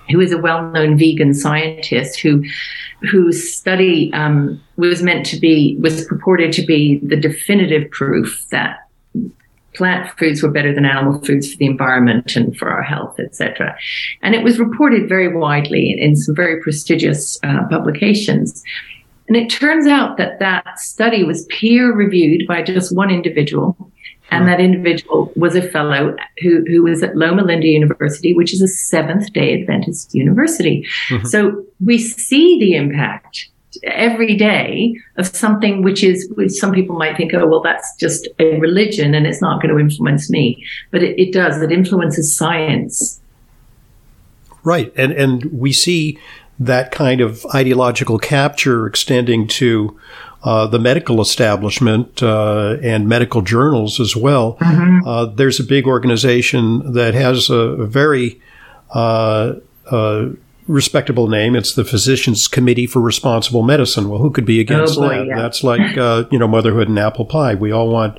who 0.09 0.21
is 0.21 0.33
a 0.33 0.39
well-known 0.39 0.97
vegan 0.97 1.35
scientist 1.35 2.21
who 2.21 2.45
whose 3.11 3.53
study 3.53 4.13
um, 4.13 4.63
was 4.77 5.03
meant 5.03 5.27
to 5.27 5.39
be 5.39 5.77
was 5.81 6.05
purported 6.07 6.53
to 6.53 6.63
be 6.65 7.01
the 7.03 7.17
definitive 7.17 7.91
proof 7.91 8.41
that 8.51 8.87
plant 9.75 10.09
foods 10.19 10.43
were 10.43 10.51
better 10.51 10.75
than 10.75 10.85
animal 10.85 11.21
foods 11.25 11.51
for 11.51 11.59
the 11.59 11.67
environment 11.67 12.37
and 12.37 12.57
for 12.57 12.69
our 12.71 12.83
health, 12.83 13.19
etc. 13.19 13.77
And 14.23 14.35
it 14.35 14.45
was 14.45 14.59
reported 14.59 15.09
very 15.09 15.35
widely 15.35 15.97
in 15.99 16.15
some 16.15 16.35
very 16.37 16.61
prestigious 16.61 17.39
uh, 17.43 17.67
publications. 17.69 18.63
And 19.31 19.37
it 19.37 19.49
turns 19.49 19.87
out 19.87 20.17
that 20.17 20.41
that 20.41 20.81
study 20.81 21.23
was 21.23 21.47
peer 21.47 21.95
reviewed 21.95 22.49
by 22.49 22.63
just 22.63 22.95
one 22.95 23.11
individual 23.11 23.77
and 24.33 24.49
that 24.49 24.59
individual 24.59 25.33
was 25.37 25.55
a 25.55 25.63
fellow 25.63 26.17
who, 26.43 26.65
who 26.67 26.83
was 26.83 27.01
at 27.05 27.17
Loma 27.17 27.43
Linda 27.43 27.69
University, 27.69 28.35
which 28.35 28.53
is 28.53 28.61
a 28.61 28.67
Seventh 28.67 29.33
day 29.33 29.61
Adventist 29.61 30.17
university. 30.17 30.85
Mm-hmm. 31.11 31.27
So 31.27 31.65
we 31.79 31.97
see 31.97 32.59
the 32.59 32.75
impact 32.75 33.49
every 33.85 34.35
day 34.35 34.97
of 35.17 35.29
something 35.29 35.85
which 35.85 36.03
is, 36.03 36.29
which 36.35 36.51
some 36.51 36.73
people 36.73 36.97
might 36.97 37.17
think, 37.17 37.33
oh, 37.33 37.47
well, 37.47 37.63
that's 37.63 37.95
just 38.01 38.27
a 38.41 38.59
religion 38.59 39.15
and 39.15 39.29
it's 39.29 39.41
not 39.41 39.63
going 39.63 39.73
to 39.73 39.79
influence 39.81 40.29
me. 40.29 40.67
But 40.91 41.05
it, 41.05 41.17
it 41.21 41.33
does, 41.33 41.63
it 41.63 41.71
influences 41.71 42.35
science. 42.35 43.21
Right. 44.65 44.93
And, 44.97 45.13
and 45.13 45.45
we 45.45 45.73
see 45.73 46.19
that 46.61 46.93
kind 46.93 47.23
of 47.23 47.45
ideological 47.55 48.19
capture 48.19 48.87
extending 48.87 49.49
to 49.49 49.99
uh, 50.43 50.67
the 50.67 50.79
medical 50.79 51.21
establishment 51.21 52.23
uh, 52.23 52.77
and 52.83 53.09
medical 53.09 53.43
journals 53.43 53.99
as 53.99 54.15
well. 54.15 54.57
Mm-hmm. 54.59 55.07
Uh, 55.07 55.25
there's 55.27 55.59
a 55.59 55.65
big 55.65 55.87
organization 55.87 56.93
that 56.93 57.15
has 57.15 57.51
a, 57.51 57.77
very 57.87 58.41
uh, 58.95 59.55
uh, 59.91 60.29
respectable 60.67 61.29
name. 61.29 61.57
It's 61.57 61.75
the 61.75 61.85
Physicians 61.85 62.47
Committee 62.47 62.87
for 62.87 63.01
Responsible 63.01 63.63
Medicine. 63.63 64.09
Well, 64.09 64.21
who 64.21 64.31
could 64.31 64.47
be 64.47 64.61
against 64.61 64.99
oh 64.99 65.03
boy, 65.03 65.17
that? 65.17 65.27
Yeah. 65.27 65.37
That's 65.37 65.65
like 65.65 65.97
uh, 65.97 66.25
you 66.31 66.39
know 66.39 66.49
motherhood 66.49 66.89
and 66.89 66.99
apple 66.99 67.25
pie. 67.25 67.55
We 67.55 67.73
all 67.73 67.89
want 67.89 68.19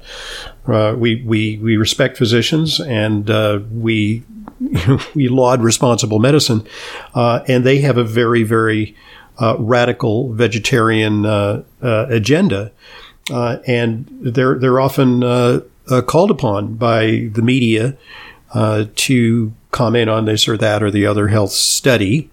we 0.67 1.23
we 1.23 1.57
we 1.57 1.77
respect 1.77 2.17
physicians 2.17 2.79
and 2.79 3.29
we 3.71 4.23
we 5.15 5.27
laud 5.27 5.61
responsible 5.61 6.19
medicine, 6.19 6.65
and 7.13 7.63
they 7.63 7.79
have 7.79 7.97
a 7.97 8.03
very 8.03 8.43
very 8.43 8.95
uh, 9.41 9.55
radical 9.57 10.31
vegetarian 10.33 11.25
uh, 11.25 11.63
uh, 11.81 12.05
agenda, 12.09 12.71
uh, 13.31 13.57
and 13.65 14.05
they're 14.21 14.59
they're 14.59 14.79
often 14.79 15.21
called 16.05 16.31
upon 16.31 16.75
by 16.75 17.29
the 17.33 17.41
media 17.41 17.97
to 18.95 19.53
comment 19.71 20.09
on 20.09 20.25
this 20.25 20.47
or 20.47 20.57
that 20.57 20.83
or 20.83 20.91
the 20.91 21.05
other 21.05 21.27
health 21.29 21.51
study, 21.51 22.29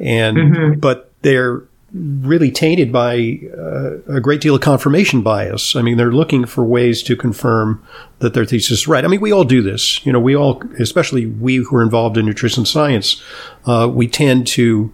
and 0.00 0.36
mm-hmm. 0.36 0.80
but 0.80 1.12
they're 1.22 1.62
really 1.92 2.50
tainted 2.50 2.92
by 2.92 3.40
uh, 3.56 3.98
a 4.14 4.20
great 4.20 4.40
deal 4.40 4.54
of 4.54 4.60
confirmation 4.60 5.22
bias. 5.22 5.74
I 5.74 5.82
mean, 5.82 5.96
they're 5.96 6.12
looking 6.12 6.44
for 6.44 6.64
ways 6.64 7.02
to 7.04 7.16
confirm 7.16 7.82
that 8.18 8.34
their 8.34 8.44
thesis 8.44 8.80
is 8.80 8.88
right. 8.88 9.04
I 9.04 9.08
mean, 9.08 9.20
we 9.20 9.32
all 9.32 9.44
do 9.44 9.62
this. 9.62 10.04
You 10.04 10.12
know, 10.12 10.20
we 10.20 10.36
all, 10.36 10.62
especially 10.78 11.26
we 11.26 11.56
who 11.56 11.76
are 11.76 11.82
involved 11.82 12.18
in 12.18 12.26
nutrition 12.26 12.66
science, 12.66 13.22
uh, 13.64 13.90
we 13.92 14.06
tend 14.06 14.46
to 14.48 14.92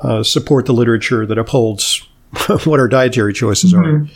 uh, 0.00 0.22
support 0.22 0.66
the 0.66 0.72
literature 0.72 1.26
that 1.26 1.38
upholds 1.38 2.06
what 2.64 2.78
our 2.78 2.88
dietary 2.88 3.32
choices 3.32 3.72
mm-hmm. 3.72 4.04
are. 4.04 4.08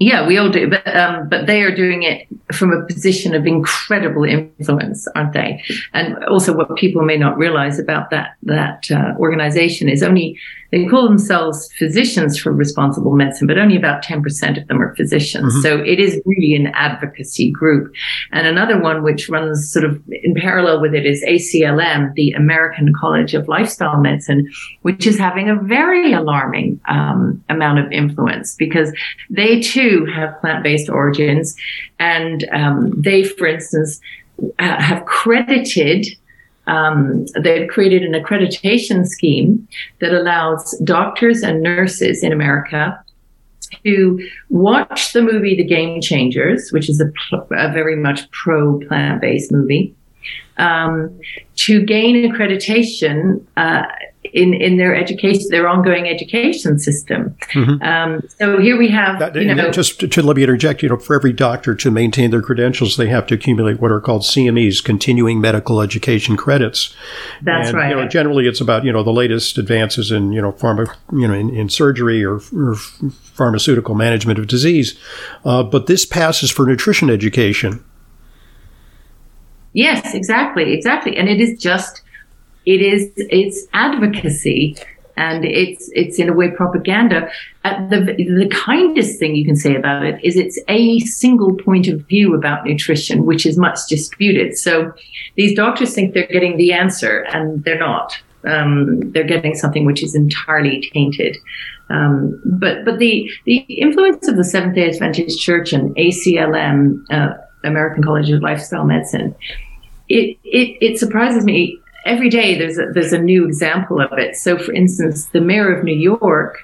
Yeah, 0.00 0.26
we 0.26 0.38
all 0.38 0.50
do, 0.50 0.68
but 0.68 0.96
um, 0.96 1.28
but 1.28 1.46
they 1.46 1.62
are 1.62 1.74
doing 1.74 2.02
it 2.02 2.26
from 2.52 2.72
a 2.72 2.84
position 2.84 3.32
of 3.34 3.46
incredible 3.46 4.24
influence, 4.24 5.06
aren't 5.14 5.32
they? 5.32 5.62
And 5.92 6.22
also, 6.24 6.52
what 6.52 6.74
people 6.76 7.02
may 7.02 7.16
not 7.16 7.38
realize 7.38 7.78
about 7.78 8.10
that 8.10 8.34
that 8.42 8.90
uh, 8.90 9.14
organization 9.18 9.88
is 9.88 10.02
only 10.02 10.36
they 10.74 10.86
call 10.86 11.08
themselves 11.08 11.72
physicians 11.78 12.36
for 12.36 12.50
responsible 12.50 13.14
medicine, 13.14 13.46
but 13.46 13.58
only 13.58 13.76
about 13.76 14.02
10% 14.02 14.60
of 14.60 14.66
them 14.66 14.82
are 14.82 14.92
physicians. 14.96 15.52
Mm-hmm. 15.52 15.60
So 15.60 15.76
it 15.76 16.00
is 16.00 16.20
really 16.26 16.56
an 16.56 16.66
advocacy 16.74 17.52
group. 17.52 17.94
And 18.32 18.44
another 18.44 18.80
one 18.80 19.04
which 19.04 19.28
runs 19.28 19.72
sort 19.72 19.84
of 19.84 20.02
in 20.10 20.34
parallel 20.34 20.80
with 20.80 20.92
it 20.92 21.06
is 21.06 21.22
ACLM, 21.22 22.12
the 22.14 22.32
American 22.32 22.92
College 22.92 23.34
of 23.34 23.46
Lifestyle 23.46 24.00
Medicine, 24.00 24.50
which 24.82 25.06
is 25.06 25.16
having 25.16 25.48
a 25.48 25.54
very 25.54 26.12
alarming 26.12 26.80
um, 26.88 27.40
amount 27.48 27.78
of 27.78 27.92
influence 27.92 28.56
because 28.56 28.92
they 29.30 29.60
too 29.60 29.83
have 30.06 30.40
plant-based 30.40 30.88
origins. 30.88 31.56
And 31.98 32.48
um, 32.52 32.92
they, 33.00 33.22
for 33.24 33.46
instance, 33.46 34.00
have 34.58 35.04
credited 35.06 36.06
um, 36.66 37.26
they've 37.38 37.68
created 37.68 38.02
an 38.02 38.12
accreditation 38.12 39.06
scheme 39.06 39.68
that 40.00 40.12
allows 40.12 40.78
doctors 40.78 41.42
and 41.42 41.62
nurses 41.62 42.22
in 42.22 42.32
America 42.32 42.98
to 43.84 44.28
watch 44.50 45.12
the 45.12 45.22
movie 45.22 45.56
The 45.56 45.64
Game 45.64 46.00
Changers, 46.00 46.70
which 46.70 46.88
is 46.88 47.00
a, 47.00 47.10
a 47.54 47.72
very 47.72 47.96
much 47.96 48.30
pro 48.30 48.78
plant 48.80 49.20
based 49.20 49.52
movie, 49.52 49.94
um, 50.56 51.18
to 51.56 51.84
gain 51.84 52.30
accreditation 52.30 53.44
uh, 53.56 53.82
in, 54.32 54.54
in 54.54 54.78
their 54.78 54.94
education, 54.94 55.42
their 55.50 55.68
ongoing 55.68 56.08
education 56.08 56.78
system. 56.78 57.36
Mm-hmm. 57.52 57.82
Um, 57.82 58.22
so 58.38 58.58
here 58.58 58.78
we 58.78 58.88
have, 58.88 59.18
that, 59.18 59.34
you 59.34 59.54
know, 59.54 59.70
just 59.70 60.00
to, 60.00 60.08
to, 60.08 60.22
let 60.22 60.36
me 60.36 60.42
interject, 60.42 60.82
you 60.82 60.88
know, 60.88 60.96
for 60.96 61.14
every 61.14 61.32
doctor 61.32 61.74
to 61.74 61.90
maintain 61.90 62.30
their 62.30 62.42
credentials, 62.42 62.96
they 62.96 63.08
have 63.08 63.26
to 63.28 63.34
accumulate 63.34 63.80
what 63.80 63.92
are 63.92 64.00
called 64.00 64.22
CMEs, 64.22 64.82
continuing 64.82 65.40
medical 65.40 65.80
education 65.80 66.36
credits. 66.36 66.94
That's 67.42 67.68
and, 67.68 67.76
right. 67.76 67.90
You 67.90 67.96
know, 67.96 68.08
generally 68.08 68.46
it's 68.46 68.60
about, 68.60 68.84
you 68.84 68.92
know, 68.92 69.02
the 69.02 69.12
latest 69.12 69.58
advances 69.58 70.10
in, 70.10 70.32
you 70.32 70.40
know, 70.40 70.52
pharma, 70.52 70.94
you 71.12 71.28
know, 71.28 71.34
in, 71.34 71.50
in 71.50 71.68
surgery 71.68 72.24
or, 72.24 72.40
or, 72.56 72.76
pharmaceutical 73.34 73.96
management 73.96 74.38
of 74.38 74.46
disease. 74.46 74.96
Uh, 75.44 75.62
but 75.62 75.86
this 75.86 76.06
passes 76.06 76.52
for 76.52 76.64
nutrition 76.66 77.10
education. 77.10 77.84
Yes, 79.72 80.14
exactly, 80.14 80.72
exactly. 80.72 81.16
And 81.16 81.28
it 81.28 81.40
is 81.40 81.60
just 81.60 82.03
it 82.66 82.80
is 82.80 83.10
it's 83.16 83.66
advocacy 83.72 84.76
and 85.16 85.44
it's 85.44 85.90
it's 85.92 86.18
in 86.18 86.28
a 86.28 86.32
way 86.32 86.50
propaganda. 86.50 87.30
Uh, 87.64 87.86
the 87.88 88.00
the 88.00 88.50
kindest 88.52 89.18
thing 89.18 89.34
you 89.34 89.44
can 89.44 89.56
say 89.56 89.74
about 89.74 90.04
it 90.04 90.22
is 90.24 90.36
it's 90.36 90.58
a 90.68 91.00
single 91.00 91.54
point 91.54 91.88
of 91.88 92.00
view 92.06 92.34
about 92.34 92.64
nutrition, 92.64 93.24
which 93.24 93.46
is 93.46 93.56
much 93.56 93.78
disputed. 93.88 94.56
So 94.56 94.92
these 95.36 95.54
doctors 95.54 95.94
think 95.94 96.14
they're 96.14 96.26
getting 96.26 96.56
the 96.56 96.72
answer, 96.72 97.20
and 97.32 97.62
they're 97.64 97.78
not. 97.78 98.18
Um, 98.44 99.10
they're 99.12 99.24
getting 99.24 99.54
something 99.54 99.86
which 99.86 100.02
is 100.02 100.14
entirely 100.14 100.90
tainted. 100.92 101.36
Um, 101.90 102.40
but 102.44 102.84
but 102.84 102.98
the 102.98 103.30
the 103.44 103.58
influence 103.68 104.26
of 104.28 104.36
the 104.36 104.44
Seventh 104.44 104.74
Day 104.74 104.88
Adventist 104.88 105.40
Church 105.40 105.72
and 105.72 105.94
ACLM, 105.96 107.04
uh, 107.10 107.34
American 107.62 108.02
College 108.02 108.30
of 108.30 108.42
Lifestyle 108.42 108.84
Medicine, 108.84 109.34
it 110.08 110.36
it 110.44 110.76
it 110.80 110.98
surprises 110.98 111.44
me 111.44 111.78
every 112.04 112.28
day 112.28 112.58
there's 112.58 112.78
a, 112.78 112.86
there's 112.92 113.12
a 113.12 113.18
new 113.18 113.46
example 113.46 114.00
of 114.00 114.18
it. 114.18 114.36
So, 114.36 114.58
for 114.58 114.72
instance, 114.72 115.26
the 115.26 115.40
mayor 115.40 115.76
of 115.76 115.84
New 115.84 115.96
York. 115.96 116.58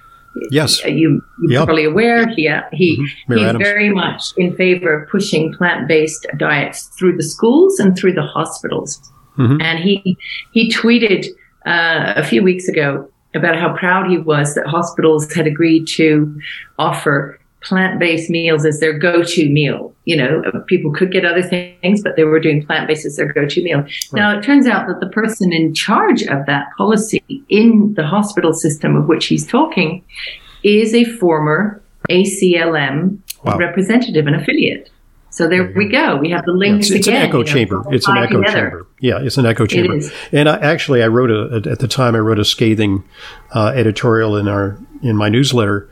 Yes, 0.51 0.85
uh, 0.85 0.89
you, 0.89 1.21
you're 1.43 1.53
yep. 1.53 1.65
probably 1.65 1.85
aware. 1.85 2.29
He 2.29 2.49
he 2.73 2.97
mm-hmm. 2.97 3.33
he's 3.35 3.43
Adams. 3.43 3.65
very 3.65 3.89
much 3.93 4.33
in 4.37 4.55
favor 4.55 5.03
of 5.03 5.09
pushing 5.09 5.53
plant-based 5.55 6.25
diets 6.37 6.87
through 6.97 7.17
the 7.17 7.25
schools 7.25 7.81
and 7.81 7.99
through 7.99 8.13
the 8.13 8.23
hospitals. 8.23 9.01
Mm-hmm. 9.37 9.61
And 9.61 9.79
he 9.81 10.17
he 10.53 10.73
tweeted 10.73 11.27
uh, 11.67 12.13
a 12.15 12.25
few 12.25 12.45
weeks 12.45 12.69
ago 12.69 13.11
about 13.35 13.57
how 13.57 13.77
proud 13.77 14.09
he 14.09 14.19
was 14.19 14.55
that 14.55 14.67
hospitals 14.67 15.33
had 15.33 15.49
agreed 15.49 15.87
to 15.87 16.41
offer 16.79 17.40
plant-based 17.62 18.31
meals 18.31 18.64
as 18.64 18.81
their 18.81 18.99
go-to 18.99 19.49
meal. 19.49 19.95
You 20.05 20.17
know, 20.17 20.43
people 20.67 20.93
could 20.93 21.12
get 21.12 21.25
other 21.25 21.43
things, 21.43 22.02
but 22.02 22.17
they 22.17 22.25
were 22.25 22.40
doing 22.40 22.64
plant-based 22.64 23.05
as 23.05 23.17
their 23.17 23.33
go-to 23.33 23.62
meal. 23.62 23.81
Right. 23.81 24.12
Now, 24.12 24.38
it 24.38 24.43
turns 24.43 24.67
out 24.67 24.87
that 24.88 25.00
the 25.00 25.09
person 25.09 25.52
in 25.52 25.75
charge 25.75 26.23
of 26.23 26.47
that 26.47 26.69
policy 26.76 27.23
in 27.49 27.95
the 27.95 28.07
hospital 28.07 28.52
system 28.52 28.97
of 28.97 29.09
which 29.09 29.26
he's 29.26 29.47
talking 29.47 30.05
is 30.62 30.95
a 30.95 31.05
former 31.05 31.83
ACLM 32.09 33.19
wow. 33.45 33.59
representative 33.59 34.26
and 34.26 34.37
affiliate. 34.37 34.90
So 35.33 35.49
there, 35.49 35.64
there 35.64 35.75
we 35.76 35.88
go. 35.88 36.17
We 36.17 36.31
have 36.31 36.45
the 36.45 36.52
links 36.52 36.90
yeah, 36.90 36.97
it's, 36.97 37.07
it's 37.07 37.09
again. 37.09 37.23
an 37.23 37.29
echo 37.29 37.43
chamber. 37.45 37.85
It's 37.90 38.09
an 38.09 38.17
echo 38.17 38.38
together. 38.38 38.52
chamber. 38.52 38.87
Yeah, 38.99 39.21
it's 39.21 39.38
an 39.38 39.47
echo 39.47 39.64
chamber. 39.64 40.00
And 40.33 40.49
I, 40.49 40.59
actually, 40.59 41.05
I 41.05 41.07
wrote 41.07 41.31
a 41.31 41.71
at 41.71 41.79
the 41.79 41.87
time 41.87 42.17
I 42.17 42.19
wrote 42.19 42.40
a 42.40 42.45
scathing 42.45 43.05
uh, 43.55 43.69
editorial 43.69 44.37
in 44.37 44.49
our 44.49 44.76
in 45.02 45.17
my 45.17 45.29
newsletter 45.29 45.88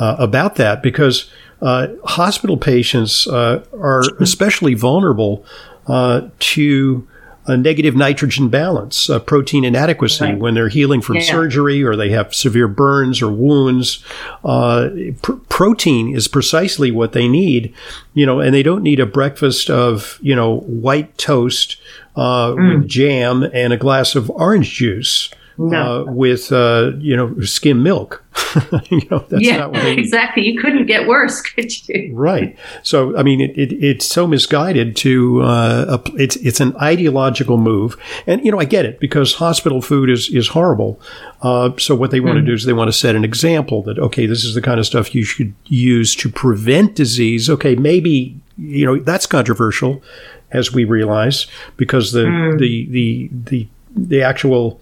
uh, 0.00 0.16
about 0.18 0.56
that 0.56 0.82
because 0.82 1.30
uh, 1.60 1.88
hospital 2.04 2.56
patients 2.56 3.28
uh, 3.28 3.64
are 3.74 4.02
especially 4.18 4.74
vulnerable 4.74 5.44
uh, 5.86 6.22
to 6.38 7.06
a 7.46 7.56
negative 7.56 7.96
nitrogen 7.96 8.48
balance, 8.48 9.08
a 9.08 9.18
protein 9.18 9.64
inadequacy 9.64 10.24
right. 10.24 10.38
when 10.38 10.54
they're 10.54 10.68
healing 10.68 11.00
from 11.00 11.16
yeah. 11.16 11.22
surgery 11.22 11.82
or 11.82 11.96
they 11.96 12.10
have 12.10 12.34
severe 12.34 12.68
burns 12.68 13.20
or 13.20 13.30
wounds. 13.30 14.04
Uh, 14.44 14.88
pr- 15.20 15.32
protein 15.48 16.14
is 16.14 16.28
precisely 16.28 16.90
what 16.90 17.12
they 17.12 17.28
need, 17.28 17.74
you 18.14 18.24
know, 18.24 18.40
and 18.40 18.54
they 18.54 18.62
don't 18.62 18.82
need 18.82 19.00
a 19.00 19.06
breakfast 19.06 19.68
of, 19.68 20.18
you 20.22 20.34
know, 20.34 20.60
white 20.60 21.16
toast 21.18 21.76
uh, 22.16 22.52
mm. 22.52 22.78
with 22.78 22.88
jam 22.88 23.42
and 23.42 23.72
a 23.72 23.76
glass 23.76 24.14
of 24.14 24.30
orange 24.30 24.72
juice 24.72 25.30
no. 25.60 26.02
uh, 26.08 26.12
with 26.12 26.52
uh, 26.52 26.92
you 26.98 27.16
know 27.16 27.38
skim 27.40 27.82
milk. 27.82 28.24
you 28.90 29.02
know, 29.10 29.24
yeah, 29.30 29.68
exactly. 29.86 30.44
You 30.44 30.60
couldn't 30.60 30.86
get 30.86 31.06
worse, 31.06 31.40
could 31.42 31.88
you? 31.88 32.14
right. 32.14 32.56
So 32.82 33.16
I 33.16 33.22
mean, 33.22 33.40
it, 33.40 33.50
it, 33.56 33.72
it's 33.84 34.06
so 34.06 34.26
misguided. 34.26 34.96
To 34.96 35.42
uh, 35.42 35.98
a, 35.98 36.12
it's 36.16 36.36
it's 36.36 36.60
an 36.60 36.74
ideological 36.76 37.58
move, 37.58 37.96
and 38.26 38.44
you 38.44 38.50
know 38.50 38.58
I 38.58 38.64
get 38.64 38.84
it 38.84 39.00
because 39.00 39.34
hospital 39.34 39.82
food 39.82 40.08
is 40.08 40.28
is 40.30 40.48
horrible. 40.48 41.00
Uh, 41.42 41.70
so 41.78 41.94
what 41.94 42.10
they 42.10 42.20
want 42.20 42.36
mm. 42.36 42.42
to 42.42 42.46
do 42.46 42.52
is 42.52 42.64
they 42.64 42.72
want 42.72 42.88
to 42.88 42.96
set 42.96 43.14
an 43.14 43.24
example 43.24 43.82
that 43.82 43.98
okay, 43.98 44.26
this 44.26 44.44
is 44.44 44.54
the 44.54 44.62
kind 44.62 44.80
of 44.80 44.86
stuff 44.86 45.14
you 45.14 45.24
should 45.24 45.52
use 45.66 46.14
to 46.16 46.30
prevent 46.30 46.94
disease. 46.94 47.50
Okay, 47.50 47.74
maybe 47.74 48.38
you 48.56 48.86
know 48.86 48.98
that's 48.98 49.26
controversial, 49.26 50.02
as 50.50 50.72
we 50.72 50.84
realize, 50.84 51.46
because 51.76 52.12
the 52.12 52.24
mm. 52.24 52.58
the 52.58 52.86
the 52.90 53.30
the 53.32 53.68
the 53.94 54.22
actual 54.22 54.80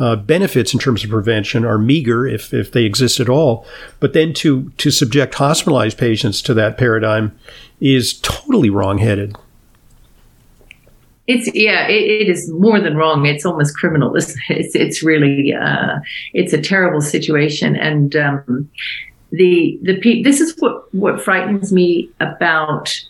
uh, 0.00 0.16
benefits 0.16 0.72
in 0.72 0.80
terms 0.80 1.04
of 1.04 1.10
prevention 1.10 1.64
are 1.64 1.78
meager 1.78 2.26
if, 2.26 2.54
if 2.54 2.72
they 2.72 2.84
exist 2.84 3.20
at 3.20 3.28
all. 3.28 3.66
But 4.00 4.14
then 4.14 4.32
to, 4.34 4.70
to 4.78 4.90
subject 4.90 5.34
hospitalized 5.34 5.98
patients 5.98 6.40
to 6.42 6.54
that 6.54 6.78
paradigm 6.78 7.38
is 7.80 8.18
totally 8.20 8.70
wrongheaded. 8.70 9.36
It's 11.26 11.54
yeah, 11.54 11.86
it, 11.86 12.22
it 12.22 12.28
is 12.28 12.50
more 12.50 12.80
than 12.80 12.96
wrong. 12.96 13.24
It's 13.26 13.46
almost 13.46 13.76
criminal. 13.76 14.16
It's 14.16 14.34
it's, 14.48 14.74
it's 14.74 15.02
really 15.02 15.52
uh, 15.52 16.00
it's 16.32 16.52
a 16.52 16.60
terrible 16.60 17.00
situation, 17.00 17.76
and 17.76 18.16
um, 18.16 18.68
the 19.30 19.78
the 19.82 20.22
this 20.24 20.40
is 20.40 20.56
what 20.58 20.92
what 20.92 21.20
frightens 21.20 21.72
me 21.72 22.10
about 22.18 23.00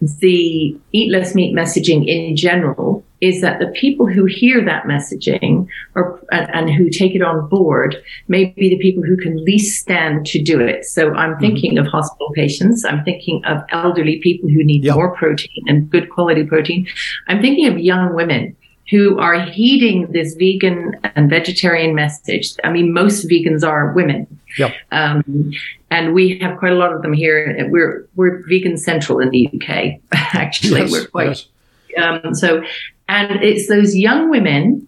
the 0.00 0.74
eat 0.92 1.12
less 1.12 1.34
meat 1.34 1.54
messaging 1.54 2.06
in 2.06 2.34
general 2.34 3.04
is 3.20 3.40
that 3.40 3.58
the 3.58 3.68
people 3.68 4.06
who 4.06 4.24
hear 4.24 4.64
that 4.64 4.84
messaging 4.84 5.66
or 5.94 6.20
and, 6.30 6.50
and, 6.54 6.70
who 6.70 6.90
take 6.90 7.14
it 7.14 7.22
on 7.22 7.48
board 7.48 7.96
may 8.28 8.46
be 8.46 8.68
the 8.68 8.78
people 8.78 9.02
who 9.02 9.16
can 9.16 9.42
least 9.44 9.80
stand 9.80 10.26
to 10.26 10.42
do 10.42 10.60
it. 10.60 10.84
So 10.84 11.12
I'm 11.14 11.32
mm-hmm. 11.32 11.40
thinking 11.40 11.70
mm-hmm. 11.76 11.86
of 11.86 11.92
hospital 11.92 12.30
patients. 12.34 12.84
I'm 12.84 13.04
thinking 13.04 13.44
of 13.44 13.62
elderly 13.70 14.18
people 14.18 14.48
who 14.48 14.62
need 14.62 14.84
yep. 14.84 14.96
more 14.96 15.14
protein 15.16 15.64
and 15.66 15.88
good 15.88 16.10
quality 16.10 16.44
protein. 16.44 16.86
I'm 17.28 17.40
thinking 17.40 17.66
of 17.66 17.78
young 17.78 18.14
women 18.14 18.56
who 18.90 19.18
are 19.18 19.40
heeding 19.40 20.12
this 20.12 20.34
vegan 20.34 20.94
and 21.16 21.28
vegetarian 21.28 21.94
message. 21.94 22.54
I 22.62 22.70
mean, 22.70 22.92
most 22.92 23.28
vegans 23.28 23.66
are 23.66 23.92
women. 23.92 24.26
Yep. 24.58 24.74
Um, 24.92 25.52
and 25.90 26.14
we 26.14 26.38
have 26.38 26.58
quite 26.58 26.72
a 26.72 26.76
lot 26.76 26.92
of 26.92 27.02
them 27.02 27.12
here. 27.12 27.68
We're 27.68 28.06
we're 28.14 28.42
vegan 28.48 28.76
central 28.76 29.18
in 29.20 29.30
the 29.30 29.48
UK. 29.48 30.00
Actually, 30.12 30.82
yes, 30.82 30.92
we're 30.92 31.06
quite. 31.06 31.26
Yes. 31.28 32.22
Um, 32.24 32.34
so, 32.34 32.62
and 33.08 33.42
it's 33.42 33.68
those 33.68 33.94
young 33.94 34.30
women 34.30 34.86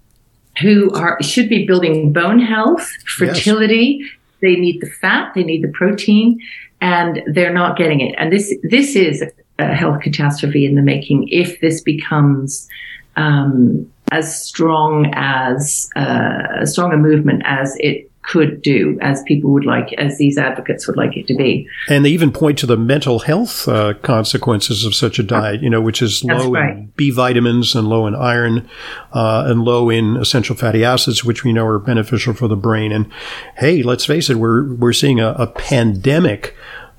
who 0.60 0.90
are 0.92 1.20
should 1.22 1.48
be 1.48 1.66
building 1.66 2.12
bone 2.12 2.40
health, 2.40 2.88
fertility. 3.06 3.98
Yes. 4.00 4.10
They 4.40 4.56
need 4.56 4.80
the 4.80 4.88
fat, 4.88 5.32
they 5.34 5.42
need 5.42 5.64
the 5.64 5.68
protein, 5.68 6.38
and 6.80 7.22
they're 7.26 7.52
not 7.52 7.76
getting 7.76 8.00
it. 8.00 8.14
And 8.18 8.32
this 8.32 8.54
this 8.62 8.96
is 8.96 9.24
a 9.58 9.74
health 9.74 10.00
catastrophe 10.02 10.64
in 10.64 10.74
the 10.74 10.82
making 10.82 11.28
if 11.28 11.60
this 11.60 11.80
becomes 11.80 12.68
um, 13.16 13.90
as 14.12 14.42
strong 14.42 15.10
as 15.14 15.90
uh, 15.96 16.60
as 16.60 16.72
strong 16.72 16.92
a 16.92 16.96
movement 16.96 17.42
as 17.44 17.76
it 17.80 18.07
could 18.28 18.60
do 18.60 18.98
as 19.00 19.22
people 19.22 19.50
would 19.50 19.64
like, 19.64 19.92
as 19.94 20.18
these 20.18 20.36
advocates 20.36 20.86
would 20.86 20.96
like 20.96 21.16
it 21.16 21.26
to 21.26 21.34
be. 21.34 21.66
And 21.88 22.04
they 22.04 22.10
even 22.10 22.30
point 22.30 22.58
to 22.58 22.66
the 22.66 22.76
mental 22.76 23.20
health 23.20 23.66
uh, 23.66 23.94
consequences 24.02 24.84
of 24.84 24.94
such 24.94 25.18
a 25.18 25.22
diet, 25.22 25.62
you 25.62 25.70
know, 25.70 25.80
which 25.80 26.02
is 26.02 26.22
low 26.22 26.50
right. 26.50 26.76
in 26.76 26.92
B 26.94 27.10
vitamins 27.10 27.74
and 27.74 27.88
low 27.88 28.06
in 28.06 28.14
iron 28.14 28.68
uh, 29.12 29.44
and 29.46 29.62
low 29.62 29.88
in 29.88 30.16
essential 30.16 30.54
fatty 30.54 30.84
acids, 30.84 31.24
which 31.24 31.42
we 31.42 31.54
know 31.54 31.66
are 31.66 31.78
beneficial 31.78 32.34
for 32.34 32.48
the 32.48 32.56
brain. 32.56 32.92
And 32.92 33.10
hey, 33.56 33.82
let's 33.82 34.04
face 34.04 34.28
it, 34.28 34.36
we're, 34.36 34.74
we're 34.74 34.92
seeing 34.92 35.20
a, 35.20 35.30
a 35.30 35.46
pandemic 35.46 36.54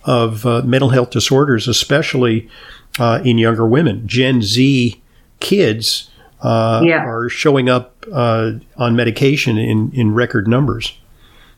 of 0.06 0.48
uh, 0.48 0.64
mental 0.64 0.90
health 0.90 1.12
disorders, 1.12 1.68
especially 1.68 2.50
uh, 2.98 3.22
in 3.24 3.38
younger 3.38 3.68
women. 3.68 4.08
Gen 4.08 4.42
Z 4.42 5.00
kids 5.40 6.10
uh, 6.42 6.82
yeah. 6.84 7.06
are 7.06 7.30
showing 7.30 7.70
up 7.70 8.04
uh, 8.12 8.54
on 8.78 8.96
medication 8.96 9.60
in, 9.60 9.92
in 9.94 10.16
record 10.16 10.48
numbers. 10.48 10.98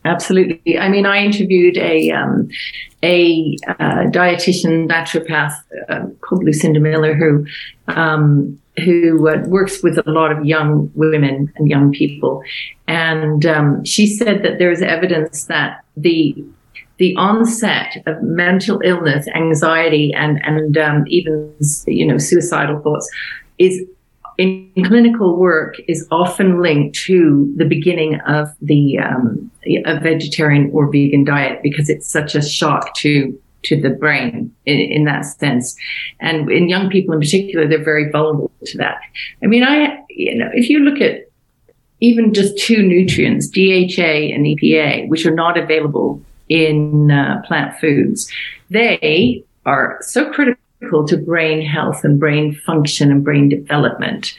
Absolutely. 0.04 0.80
I 0.80 0.90
mean, 0.90 1.06
I 1.06 1.24
interviewed 1.24 1.78
a 1.78 2.10
um, 2.12 2.50
a 3.04 3.56
uh, 3.68 4.10
dietitian 4.10 4.88
naturopath 4.88 5.54
uh, 5.90 6.08
called 6.22 6.44
Lucinda 6.44 6.80
Miller, 6.80 7.14
who 7.14 7.46
um, 7.88 8.60
who 8.84 9.30
uh, 9.30 9.44
works 9.48 9.84
with 9.84 10.00
a 10.00 10.10
lot 10.10 10.32
of 10.32 10.44
young 10.44 10.92
women 10.96 11.54
and 11.56 11.70
young 11.70 11.92
people, 11.92 12.42
and 12.88 13.46
um, 13.46 13.86
she 13.86 14.08
said 14.08 14.44
that 14.44 14.58
there 14.58 14.72
is 14.72 14.82
evidence 14.82 15.46
that 15.46 15.84
the 15.96 16.36
the 16.98 17.16
onset 17.16 18.02
of 18.08 18.22
mental 18.24 18.82
illness, 18.84 19.28
anxiety, 19.36 20.14
and 20.14 20.40
and 20.44 20.78
um, 20.80 21.04
even 21.08 21.54
you 21.86 22.08
know 22.08 22.18
suicidal 22.18 22.80
thoughts 22.80 23.08
is 23.60 23.84
in 24.42 24.84
clinical 24.86 25.38
work 25.38 25.76
is 25.88 26.08
often 26.12 26.62
linked 26.62 26.96
to 26.96 27.54
the 27.58 27.66
beginning 27.66 28.20
of 28.22 28.50
the 28.62 28.98
um, 28.98 29.52
a 29.86 30.00
vegetarian 30.00 30.70
or 30.74 30.92
vegan 30.92 31.24
diet 31.24 31.62
because 31.62 31.90
it's 31.90 32.08
such 32.08 32.34
a 32.36 32.42
shock 32.42 32.94
to 32.96 33.40
to 33.64 33.80
the 33.80 33.92
brain 33.92 34.52
in, 34.66 34.80
in, 34.80 35.06
that 35.06 35.22
sense. 35.22 35.76
And 36.20 36.50
in 36.50 36.68
young 36.68 36.90
people 36.90 37.14
in 37.14 37.20
particular, 37.20 37.68
they're 37.68 37.84
very 37.84 38.10
vulnerable 38.10 38.52
to 38.66 38.78
that. 38.80 38.98
I 39.44 39.46
mean, 39.46 39.64
I, 39.64 40.04
you 40.10 40.36
know, 40.36 40.50
if 40.52 40.68
you 40.68 40.80
look 40.80 41.00
at 41.00 41.30
even 42.00 42.34
just 42.34 42.58
two 42.58 42.82
nutrients, 42.82 43.48
DHA 43.48 44.34
and 44.34 44.48
EPA, 44.48 45.08
which 45.10 45.28
are 45.28 45.36
not 45.36 45.60
available 45.60 46.20
in 46.50 47.12
uh, 47.12 47.44
plant 47.46 47.80
foods, 47.80 48.32
they 48.72 49.44
are 49.68 50.00
so 50.02 50.32
critical 50.34 50.60
to 50.90 51.18
brain 51.18 51.66
health 51.66 52.04
and 52.04 52.20
brain 52.20 52.54
function 52.54 53.12
and 53.12 53.24
brain 53.24 53.50
development. 53.50 54.36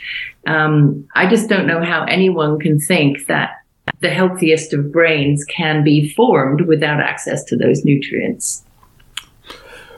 Um, 0.46 1.07
I 1.14 1.28
just 1.28 1.48
don't 1.48 1.66
know 1.66 1.83
how 1.83 2.05
anyone 2.05 2.59
can 2.59 2.78
think 2.78 3.26
that 3.26 3.62
the 4.00 4.11
healthiest 4.11 4.72
of 4.72 4.92
brains 4.92 5.44
can 5.44 5.85
be 5.85 6.12
formed 6.12 6.62
without 6.62 7.00
access 7.00 7.44
to 7.44 7.57
those 7.57 7.85
nutrients. 7.85 8.64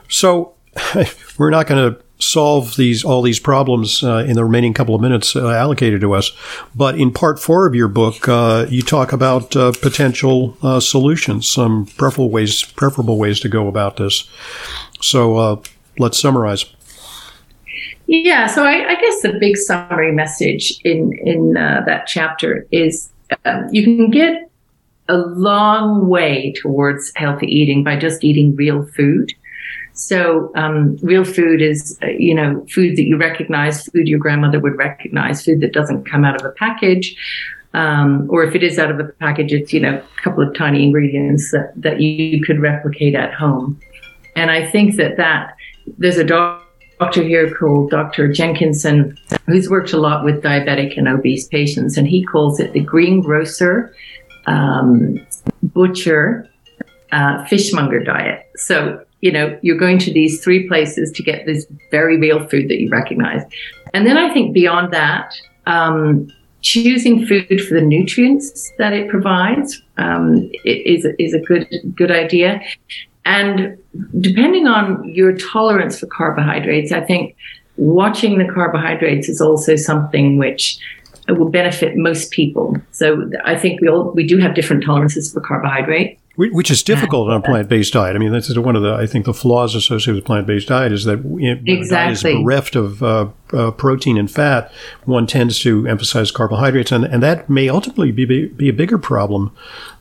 So, 0.07 0.53
we're 1.37 1.49
not 1.49 1.67
going 1.67 1.93
to 1.93 2.05
solve 2.17 2.75
these 2.77 3.03
all 3.03 3.21
these 3.21 3.39
problems 3.39 4.03
uh, 4.03 4.25
in 4.27 4.35
the 4.35 4.43
remaining 4.43 4.73
couple 4.73 4.95
of 4.95 5.01
minutes 5.01 5.35
uh, 5.35 5.49
allocated 5.49 6.01
to 6.01 6.13
us. 6.13 6.31
But 6.73 6.99
in 6.99 7.11
part 7.11 7.39
four 7.39 7.67
of 7.67 7.75
your 7.75 7.87
book, 7.87 8.27
uh, 8.27 8.65
you 8.69 8.81
talk 8.81 9.11
about 9.11 9.55
uh, 9.55 9.73
potential 9.81 10.57
uh, 10.61 10.79
solutions, 10.79 11.47
some 11.49 11.85
preferable 11.85 12.29
ways 12.29 12.63
preferable 12.63 13.17
ways 13.17 13.39
to 13.41 13.49
go 13.49 13.67
about 13.67 13.97
this. 13.97 14.29
So 15.01 15.35
uh, 15.37 15.61
let's 15.97 16.19
summarize. 16.19 16.65
Yeah, 18.07 18.47
so 18.47 18.63
I, 18.63 18.87
I, 18.89 18.95
guess 19.01 19.21
the 19.23 19.37
big 19.39 19.57
summary 19.57 20.11
message 20.11 20.79
in 20.83 21.11
in 21.23 21.57
uh, 21.57 21.81
that 21.87 22.05
chapter 22.05 22.67
is 22.71 23.09
um, 23.45 23.67
you 23.71 23.83
can 23.83 24.11
get 24.11 24.51
a 25.07 25.17
long 25.17 26.07
way 26.07 26.53
towards 26.61 27.11
healthy 27.15 27.47
eating 27.47 27.83
by 27.83 27.95
just 27.95 28.23
eating 28.23 28.55
real 28.55 28.85
food. 28.85 29.31
So, 29.93 30.51
um, 30.55 30.97
real 31.01 31.23
food 31.23 31.61
is, 31.61 31.97
uh, 32.03 32.07
you 32.07 32.35
know, 32.35 32.65
food 32.69 32.97
that 32.97 33.03
you 33.03 33.17
recognize, 33.17 33.87
food 33.87 34.07
your 34.07 34.19
grandmother 34.19 34.59
would 34.59 34.77
recognize, 34.77 35.45
food 35.45 35.61
that 35.61 35.73
doesn't 35.73 36.03
come 36.03 36.25
out 36.25 36.35
of 36.39 36.45
a 36.45 36.51
package. 36.51 37.15
Um, 37.73 38.27
or 38.29 38.43
if 38.43 38.55
it 38.55 38.63
is 38.63 38.77
out 38.77 38.91
of 38.91 38.99
a 38.99 39.05
package, 39.05 39.53
it's, 39.53 39.73
you 39.73 39.79
know, 39.79 39.95
a 39.97 40.21
couple 40.21 40.45
of 40.45 40.55
tiny 40.55 40.83
ingredients 40.83 41.51
that, 41.51 41.73
that 41.77 42.01
you 42.01 42.41
could 42.41 42.59
replicate 42.59 43.15
at 43.15 43.33
home. 43.33 43.79
And 44.35 44.51
I 44.51 44.69
think 44.69 44.97
that 44.97 45.17
that 45.17 45.54
there's 45.97 46.17
a 46.17 46.23
doctor 46.23 47.23
here 47.23 47.53
called 47.55 47.91
Dr. 47.91 48.31
Jenkinson 48.31 49.17
who's 49.45 49.69
worked 49.69 49.93
a 49.93 49.97
lot 49.97 50.23
with 50.23 50.41
diabetic 50.41 50.97
and 50.97 51.07
obese 51.07 51.47
patients, 51.47 51.97
and 51.97 52.07
he 52.07 52.23
calls 52.23 52.59
it 52.59 52.73
the 52.73 52.79
greengrocer 52.79 53.93
um, 54.47 55.19
butcher 55.63 56.49
uh, 57.11 57.45
fishmonger 57.45 58.03
diet. 58.03 58.45
So 58.55 59.05
you 59.25 59.31
know, 59.31 59.57
you're 59.63 59.77
going 59.77 59.97
to 59.97 60.13
these 60.13 60.43
three 60.43 60.67
places 60.67 61.11
to 61.13 61.23
get 61.23 61.47
this 61.47 61.65
very 61.89 62.19
real 62.19 62.47
food 62.47 62.69
that 62.69 62.79
you 62.79 62.89
recognize. 62.89 63.41
And 63.91 64.05
then 64.05 64.17
I 64.17 64.31
think 64.31 64.53
beyond 64.53 64.93
that, 64.93 65.33
um, 65.65 66.27
choosing 66.61 67.25
food 67.25 67.59
for 67.67 67.73
the 67.73 67.81
nutrients 67.81 68.71
that 68.77 68.93
it 68.93 69.09
provides 69.09 69.81
um, 69.97 70.51
is, 70.63 71.07
is 71.17 71.33
a 71.33 71.39
good 71.39 71.67
good 71.95 72.11
idea. 72.11 72.61
And 73.25 73.77
depending 74.19 74.67
on 74.67 75.03
your 75.09 75.35
tolerance 75.35 75.99
for 75.99 76.05
carbohydrates, 76.05 76.91
I 76.91 77.01
think 77.01 77.35
watching 77.77 78.37
the 78.37 78.45
carbohydrates 78.45 79.27
is 79.27 79.41
also 79.41 79.75
something 79.75 80.37
which 80.37 80.77
will 81.27 81.49
benefit 81.49 81.97
most 81.97 82.31
people. 82.31 82.77
So 82.91 83.31
I 83.43 83.55
think 83.55 83.81
we 83.81 83.89
all 83.89 84.11
we 84.11 84.25
do 84.25 84.37
have 84.37 84.53
different 84.53 84.83
tolerances 84.83 85.33
for 85.33 85.41
carbohydrate. 85.41 86.19
Which 86.37 86.69
is 86.69 86.83
difficult 86.83 87.29
on 87.29 87.37
a 87.37 87.41
plant-based 87.41 87.93
diet. 87.93 88.13
I 88.13 88.19
mean, 88.19 88.33
that's 88.33 88.53
one 88.57 88.75
of 88.75 88.81
the 88.81 88.93
I 88.93 89.07
think 89.07 89.23
the 89.23 89.33
flaws 89.33 89.73
associated 89.73 90.15
with 90.15 90.25
plant-based 90.25 90.67
diet 90.67 90.91
is 90.91 91.05
that 91.05 91.19
it, 91.39 91.61
exactly. 91.65 92.33
is 92.33 92.43
bereft 92.43 92.75
of 92.75 93.01
uh, 93.01 93.29
uh, 93.53 93.71
protein 93.71 94.17
and 94.17 94.29
fat. 94.29 94.69
One 95.05 95.27
tends 95.27 95.59
to 95.61 95.87
emphasize 95.87 96.31
carbohydrates, 96.31 96.91
and, 96.91 97.05
and 97.05 97.23
that 97.23 97.49
may 97.49 97.69
ultimately 97.69 98.11
be 98.11 98.25
be 98.25 98.67
a 98.67 98.73
bigger 98.73 98.97
problem. 98.97 99.55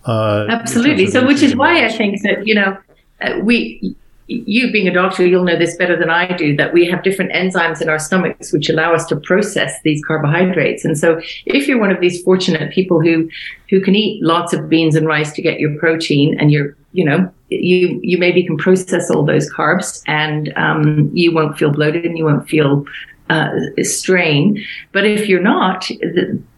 Uh, 0.07 0.47
Absolutely. 0.51 1.07
So, 1.07 1.25
which 1.25 1.41
is 1.41 1.55
why 1.55 1.87
I 1.87 1.93
think 1.93 2.21
that 2.23 2.45
you 2.49 2.57
know 2.57 2.77
uh, 3.25 3.39
we 3.41 3.97
you 4.27 4.73
being 4.73 4.89
a 4.89 4.93
doctor, 4.93 5.27
you'll 5.27 5.45
know 5.45 5.59
this 5.59 5.77
better 5.77 5.99
than 5.99 6.09
I 6.09 6.35
do 6.35 6.57
that 6.57 6.73
we 6.73 6.87
have 6.87 7.03
different 7.03 7.33
enzymes 7.33 7.83
in 7.83 7.89
our 7.91 7.99
stomachs 7.99 8.53
which 8.53 8.71
allow 8.71 8.95
us 8.95 9.05
to 9.07 9.17
process 9.17 9.79
these 9.83 10.03
carbohydrates. 10.05 10.85
And 10.85 10.97
so 10.97 11.21
if 11.45 11.69
you're 11.69 11.79
one 11.79 11.91
of 11.91 12.01
these 12.01 12.23
fortunate 12.23 12.73
people 12.73 13.01
who 13.01 13.29
who 13.69 13.81
can 13.83 13.95
eat 13.95 14.23
lots 14.23 14.53
of 14.53 14.69
beans 14.69 14.95
and 14.95 15.07
rice 15.07 15.33
to 15.33 15.43
get 15.43 15.61
your 15.61 15.79
protein 15.79 16.39
and 16.41 16.51
you're 16.51 16.77
you 16.93 17.05
know 17.05 17.31
you 17.51 18.01
you 18.03 18.17
maybe 18.17 18.45
can 18.45 18.57
process 18.57 19.11
all 19.11 19.25
those 19.25 19.53
carbs 19.53 20.03
and 20.07 20.53
um, 20.57 21.11
you 21.13 21.35
won't 21.35 21.59
feel 21.59 21.71
bloated 21.71 22.07
and 22.07 22.17
you 22.17 22.25
won't 22.25 22.49
feel 22.49 22.87
uh, 23.31 23.51
strain. 23.83 24.63
But 24.93 25.07
if 25.07 25.29
you're 25.29 25.43
not, 25.43 25.89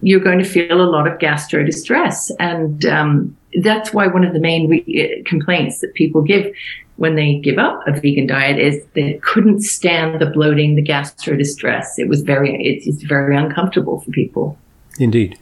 you're 0.02 0.20
going 0.20 0.38
to 0.38 0.44
feel 0.44 0.81
a 0.81 0.90
lot 0.90 1.07
of 1.07 1.18
gastro 1.18 1.64
distress. 1.64 2.31
And 2.38 2.85
um, 2.87 3.37
that's 3.62 3.92
why 3.92 4.07
one 4.07 4.25
of 4.25 4.33
the 4.33 4.40
main 4.40 4.69
re- 4.69 5.23
complaints 5.27 5.81
that 5.81 5.95
people 5.95 6.23
give 6.23 6.53
when 6.97 7.14
they 7.14 7.37
give 7.37 7.59
up 7.59 7.81
a 7.87 7.92
vegan 7.92 8.27
diet 8.27 8.59
is 8.59 8.85
they 8.95 9.21
couldn't 9.23 9.61
stand 9.62 10.21
the 10.21 10.27
bloating, 10.27 10.75
the 10.77 10.83
gastro 10.83 11.37
distress. 11.37 11.99
It 11.99 12.09
was 12.09 12.23
very, 12.23 12.57
it's, 12.64 12.87
it's 12.87 13.03
very 13.03 13.37
uncomfortable 13.37 14.01
for 14.01 14.11
people. 14.12 14.59
Indeed. 14.99 15.38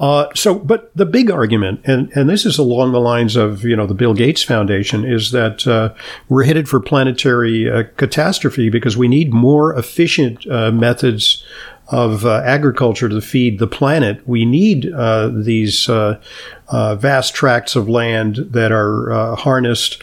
Uh, 0.00 0.28
so, 0.34 0.54
but 0.58 0.90
the 0.96 1.04
big 1.04 1.30
argument, 1.30 1.82
and, 1.84 2.10
and 2.12 2.28
this 2.28 2.46
is 2.46 2.56
along 2.56 2.92
the 2.92 3.00
lines 3.00 3.36
of, 3.36 3.62
you 3.62 3.76
know, 3.76 3.86
the 3.86 3.94
Bill 3.94 4.14
Gates 4.14 4.42
Foundation, 4.42 5.04
is 5.04 5.30
that 5.32 5.66
uh, 5.66 5.92
we're 6.30 6.44
headed 6.44 6.70
for 6.70 6.80
planetary 6.80 7.70
uh, 7.70 7.84
catastrophe 7.98 8.70
because 8.70 8.96
we 8.96 9.08
need 9.08 9.32
more 9.32 9.76
efficient 9.76 10.46
uh, 10.46 10.70
methods 10.70 11.44
of 11.88 12.24
uh, 12.24 12.40
agriculture 12.44 13.08
to 13.08 13.20
feed 13.20 13.58
the 13.58 13.66
planet. 13.66 14.26
We 14.26 14.44
need 14.44 14.92
uh, 14.92 15.28
these 15.28 15.86
vast 15.86 17.34
tracts 17.34 17.76
of 17.76 17.88
land 17.88 18.36
that 18.36 18.72
are 18.72 19.34
harnessed 19.36 20.02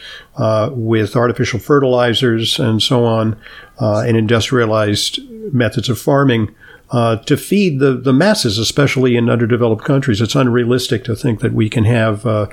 with 0.71 1.15
artificial 1.15 1.59
fertilizers 1.59 2.59
and 2.59 2.81
so 2.81 3.05
on, 3.05 3.37
and 3.79 4.15
industrialized 4.15 5.19
methods 5.53 5.89
of 5.89 5.99
farming 5.99 6.53
uh, 6.91 7.15
to 7.17 7.37
feed 7.37 7.79
the, 7.79 7.93
the 7.93 8.13
masses, 8.13 8.57
especially 8.57 9.15
in 9.15 9.29
underdeveloped 9.29 9.83
countries. 9.83 10.21
It's 10.21 10.35
unrealistic 10.35 11.03
to 11.05 11.15
think 11.15 11.39
that 11.39 11.53
we 11.53 11.69
can 11.69 11.85
have, 11.85 12.25
uh, 12.25 12.47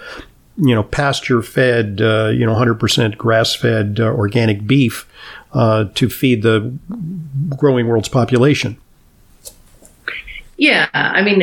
you 0.57 0.75
know, 0.75 0.85
pasture 0.85 1.43
fed, 1.43 2.01
uh, 2.01 2.29
you 2.29 2.47
know, 2.47 2.55
100% 2.55 3.17
grass 3.17 3.55
fed 3.55 3.99
uh, 4.01 4.05
organic 4.05 4.67
beef 4.67 5.09
uh, 5.53 5.87
to 5.95 6.09
feed 6.09 6.43
the 6.43 6.73
growing 7.57 7.89
world's 7.89 8.09
population. 8.09 8.79
Yeah, 10.59 10.89
I 10.93 11.23
mean, 11.23 11.39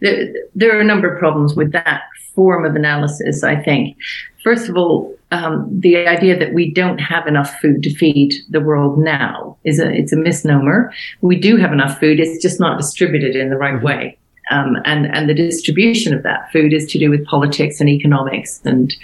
there, 0.00 0.32
there 0.54 0.76
are 0.76 0.80
a 0.80 0.84
number 0.84 1.12
of 1.12 1.18
problems 1.18 1.56
with 1.56 1.72
that 1.72 2.02
form 2.34 2.66
of 2.66 2.76
analysis, 2.76 3.42
I 3.42 3.56
think. 3.56 3.96
First 4.44 4.68
of 4.68 4.76
all, 4.76 5.16
um, 5.32 5.68
the 5.72 6.06
idea 6.06 6.38
that 6.38 6.52
we 6.52 6.70
don't 6.70 6.98
have 6.98 7.26
enough 7.26 7.58
food 7.60 7.82
to 7.82 7.94
feed 7.94 8.34
the 8.50 8.60
world 8.60 8.98
now 8.98 9.56
is 9.64 9.80
a 9.80 9.90
it's 9.90 10.12
a 10.12 10.16
misnomer. 10.16 10.92
We 11.20 11.34
do 11.36 11.56
have 11.56 11.72
enough 11.72 11.98
food; 11.98 12.20
it's 12.20 12.40
just 12.40 12.60
not 12.60 12.78
distributed 12.78 13.34
in 13.34 13.50
the 13.50 13.56
right 13.56 13.74
mm-hmm. 13.74 13.86
way. 13.86 14.18
Um, 14.52 14.76
and 14.84 15.06
and 15.06 15.28
the 15.28 15.34
distribution 15.34 16.14
of 16.14 16.22
that 16.22 16.52
food 16.52 16.72
is 16.72 16.86
to 16.92 16.98
do 16.98 17.10
with 17.10 17.26
politics 17.26 17.80
and 17.80 17.88
economics 17.88 18.60
and 18.64 18.94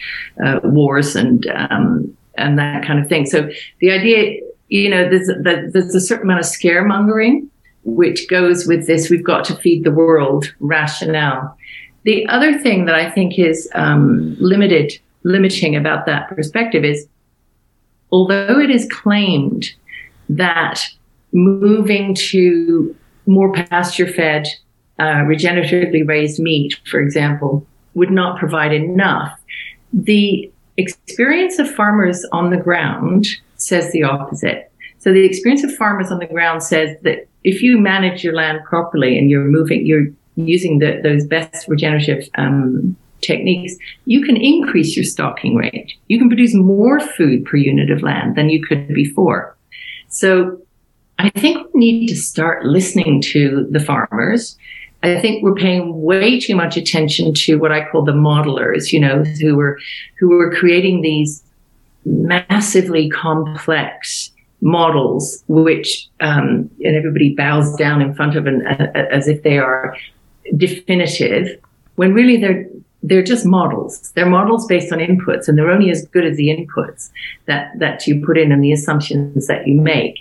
uh, 0.45 0.61
wars 0.63 1.17
and 1.17 1.45
um, 1.49 2.17
and 2.37 2.57
that 2.59 2.87
kind 2.87 3.01
of 3.01 3.09
thing. 3.09 3.27
So 3.27 3.51
the 3.81 3.91
idea, 3.91 4.41
you 4.69 4.89
know, 4.89 5.09
there's 5.09 5.29
there's 5.73 5.95
a 5.95 6.01
certain 6.01 6.27
amount 6.27 6.41
of 6.41 6.47
scaremongering 6.47 7.49
which 7.85 8.29
goes 8.29 8.67
with 8.67 8.87
this. 8.87 9.11
We've 9.11 9.25
got 9.25 9.45
to 9.47 9.57
feed 9.57 9.85
the 9.85 9.91
world 9.91 10.53
rationale. 10.61 11.57
The 12.05 12.27
other 12.29 12.59
thing 12.59 12.87
that 12.87 12.95
I 12.95 13.11
think 13.11 13.39
is 13.39 13.69
um, 13.75 14.37
limited 14.41 14.99
limiting 15.25 15.77
about 15.77 16.07
that 16.07 16.29
perspective 16.29 16.85
is 16.85 17.07
although 18.11 18.59
it 18.59 18.71
is 18.71 18.89
claimed 18.91 19.71
that 20.29 20.85
moving 21.33 22.15
to 22.15 22.95
more 23.27 23.53
pasture 23.53 24.07
fed, 24.07 24.47
uh, 24.99 25.23
regeneratively 25.25 26.07
raised 26.07 26.41
meat, 26.41 26.79
for 26.85 27.01
example, 27.01 27.67
would 27.95 28.11
not 28.11 28.39
provide 28.39 28.73
enough, 28.73 29.39
the 29.93 30.51
experience 30.77 31.59
of 31.59 31.71
farmers 31.71 32.25
on 32.33 32.51
the 32.51 32.57
ground 32.57 33.27
says 33.57 33.93
the 33.93 34.03
opposite. 34.03 34.72
So 35.03 35.13
the 35.13 35.25
experience 35.25 35.65
of 35.65 35.75
farmers 35.75 36.13
on 36.13 36.21
the 36.21 36.27
ground 36.27 36.63
says 36.63 36.97
that 37.03 37.27
if 37.43 37.61
you 37.61 37.77
manage 37.77 38.23
your 38.23 38.35
land 38.35 38.61
properly 38.65 39.19
and 39.19 39.29
you're 39.29 39.45
moving, 39.45 39.85
you're 39.85 40.07
using 40.37 40.79
the, 40.79 41.01
those 41.03 41.27
best 41.27 41.67
regenerative 41.67 42.29
um, 42.37 42.97
techniques, 43.21 43.75
you 44.05 44.25
can 44.25 44.37
increase 44.37 44.97
your 44.97 45.05
stocking 45.05 45.57
rate. 45.57 45.93
You 46.07 46.21
can 46.21 46.29
produce 46.29 46.55
more 46.55 47.01
food 47.01 47.45
per 47.45 47.57
unit 47.57 47.91
of 47.91 48.03
land 48.03 48.37
than 48.37 48.49
you 48.49 48.65
could 48.65 48.95
before. 48.95 49.57
So 50.07 50.63
I 51.19 51.31
think 51.31 51.67
we 51.75 51.81
need 51.81 52.07
to 52.07 52.17
start 52.17 52.65
listening 52.65 53.21
to 53.23 53.67
the 53.71 53.81
farmers. 53.81 54.57
I 55.03 55.21
think 55.21 55.43
we're 55.43 55.57
paying 55.57 56.03
way 56.03 56.39
too 56.39 56.55
much 56.55 56.77
attention 56.77 57.35
to 57.35 57.57
what 57.57 57.73
I 57.73 57.89
call 57.89 58.05
the 58.05 58.13
modelers, 58.13 58.93
you 58.93 59.01
know, 59.01 59.25
who 59.41 59.57
were 59.57 59.81
who 60.21 60.29
were 60.29 60.55
creating 60.55 61.01
these 61.01 61.43
massively 62.05 63.11
complex 63.11 64.32
models, 64.63 65.43
which 65.49 66.09
um, 66.21 66.71
and 66.81 66.97
everybody 66.97 67.35
bows 67.35 67.75
down 67.77 68.01
in 68.01 68.15
front 68.15 68.37
of, 68.37 68.47
and 68.47 68.63
as 68.95 69.29
if 69.29 69.43
they 69.43 69.59
are 69.59 69.97
definitive, 70.57 71.59
when 71.97 72.15
really 72.15 72.39
they're 72.39 72.67
they're 73.03 73.25
just 73.25 73.45
models. 73.45 74.13
They're 74.13 74.31
models 74.31 74.65
based 74.67 74.93
on 74.93 75.01
inputs, 75.01 75.49
and 75.49 75.59
they're 75.59 75.71
only 75.71 75.91
as 75.91 76.07
good 76.07 76.25
as 76.25 76.37
the 76.37 76.49
inputs 76.49 77.11
that 77.47 77.73
that 77.79 78.07
you 78.07 78.25
put 78.25 78.39
in 78.39 78.53
and 78.53 78.63
the 78.63 78.73
assumptions 78.73 79.49
that 79.49 79.67
you 79.67 79.81
make. 79.81 80.19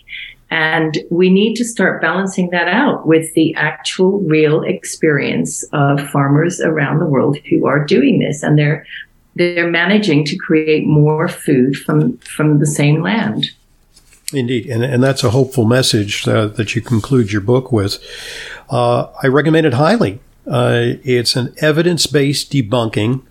And 0.49 0.97
we 1.09 1.29
need 1.29 1.55
to 1.55 1.63
start 1.63 2.01
balancing 2.01 2.49
that 2.49 2.67
out 2.67 3.07
with 3.07 3.33
the 3.35 3.55
actual 3.55 4.19
real 4.19 4.63
experience 4.63 5.63
of 5.71 6.01
farmers 6.09 6.59
around 6.59 6.99
the 6.99 7.05
world 7.05 7.37
who 7.49 7.65
are 7.65 7.85
doing 7.85 8.19
this, 8.19 8.41
and 8.43 8.57
they're 8.57 8.85
they're 9.35 9.69
managing 9.69 10.25
to 10.25 10.35
create 10.35 10.85
more 10.85 11.27
food 11.27 11.77
from 11.77 12.17
from 12.17 12.57
the 12.57 12.65
same 12.65 13.01
land. 13.01 13.51
Indeed, 14.33 14.67
and, 14.67 14.83
and 14.83 15.03
that's 15.03 15.23
a 15.23 15.31
hopeful 15.31 15.65
message 15.65 16.27
uh, 16.27 16.47
that 16.47 16.75
you 16.75 16.81
conclude 16.81 17.31
your 17.31 17.41
book 17.41 17.71
with. 17.71 18.01
Uh, 18.69 19.07
I 19.21 19.27
recommend 19.27 19.65
it 19.65 19.73
highly. 19.73 20.19
Uh, 20.47 20.93
it's 21.03 21.35
an 21.35 21.53
evidence 21.57 22.07
based 22.07 22.51
debunking 22.51 23.23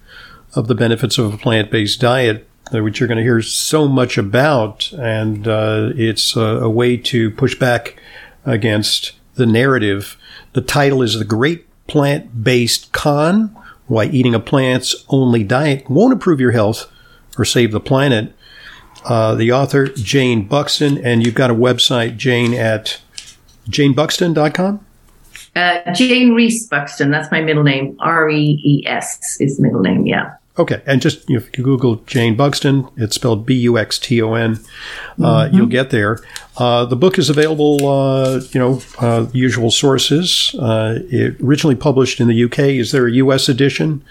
of 0.54 0.68
the 0.68 0.74
benefits 0.74 1.18
of 1.18 1.32
a 1.32 1.38
plant 1.38 1.70
based 1.70 2.00
diet, 2.00 2.46
uh, 2.74 2.82
which 2.82 3.00
you're 3.00 3.08
going 3.08 3.18
to 3.18 3.24
hear 3.24 3.42
so 3.42 3.88
much 3.88 4.18
about. 4.18 4.92
And 4.92 5.48
uh, 5.48 5.92
it's 5.94 6.36
a, 6.36 6.40
a, 6.40 6.70
way 6.70 6.96
to 6.96 7.30
push 7.30 7.54
back 7.58 8.00
against 8.44 9.12
the 9.34 9.46
narrative. 9.46 10.16
The 10.52 10.60
title 10.60 11.02
is 11.02 11.18
The 11.18 11.24
Great 11.24 11.66
Plant 11.86 12.44
Based 12.44 12.92
Con 12.92 13.56
Why 13.86 14.04
Eating 14.04 14.34
a 14.34 14.40
Plants 14.40 15.04
Only 15.08 15.44
Diet 15.44 15.88
Won't 15.88 16.12
Improve 16.12 16.40
Your 16.40 16.52
Health 16.52 16.90
or 17.38 17.44
Save 17.44 17.72
the 17.72 17.80
Planet. 17.80 18.34
Uh, 19.04 19.34
the 19.34 19.52
author, 19.52 19.88
Jane 19.88 20.46
Buxton, 20.46 20.98
and 21.04 21.24
you've 21.24 21.34
got 21.34 21.50
a 21.50 21.54
website, 21.54 22.16
Jane, 22.16 22.54
at 22.54 23.00
janebuxton.com? 23.68 24.84
Uh, 25.56 25.92
Jane 25.92 26.34
Rees 26.34 26.68
Buxton. 26.68 27.10
That's 27.10 27.30
my 27.30 27.40
middle 27.40 27.62
name. 27.62 27.96
R 28.00 28.28
E 28.28 28.60
E 28.64 28.86
S 28.86 29.40
is 29.40 29.56
the 29.56 29.62
middle 29.62 29.80
name. 29.80 30.06
Yeah. 30.06 30.34
Okay, 30.58 30.82
and 30.84 31.00
just 31.00 31.28
you 31.28 31.36
know, 31.36 31.42
if 31.42 31.56
you 31.56 31.64
Google 31.64 31.96
Jane 32.06 32.36
Buxton, 32.36 32.86
it's 32.96 33.14
spelled 33.16 33.46
B 33.46 33.54
U 33.60 33.78
X 33.78 33.98
T 33.98 34.20
O 34.20 34.34
N. 34.34 34.58
Uh, 35.18 35.44
mm-hmm. 35.44 35.56
You'll 35.56 35.66
get 35.66 35.90
there. 35.90 36.20
Uh, 36.56 36.84
the 36.84 36.96
book 36.96 37.18
is 37.18 37.30
available, 37.30 37.88
uh, 37.88 38.40
you 38.52 38.60
know, 38.60 38.82
uh, 38.98 39.26
usual 39.32 39.70
sources. 39.70 40.54
Uh, 40.58 40.98
it 41.08 41.40
originally 41.40 41.76
published 41.76 42.20
in 42.20 42.28
the 42.28 42.44
UK. 42.44 42.58
Is 42.58 42.92
there 42.92 43.06
a 43.06 43.12
US 43.12 43.48
edition? 43.48 44.04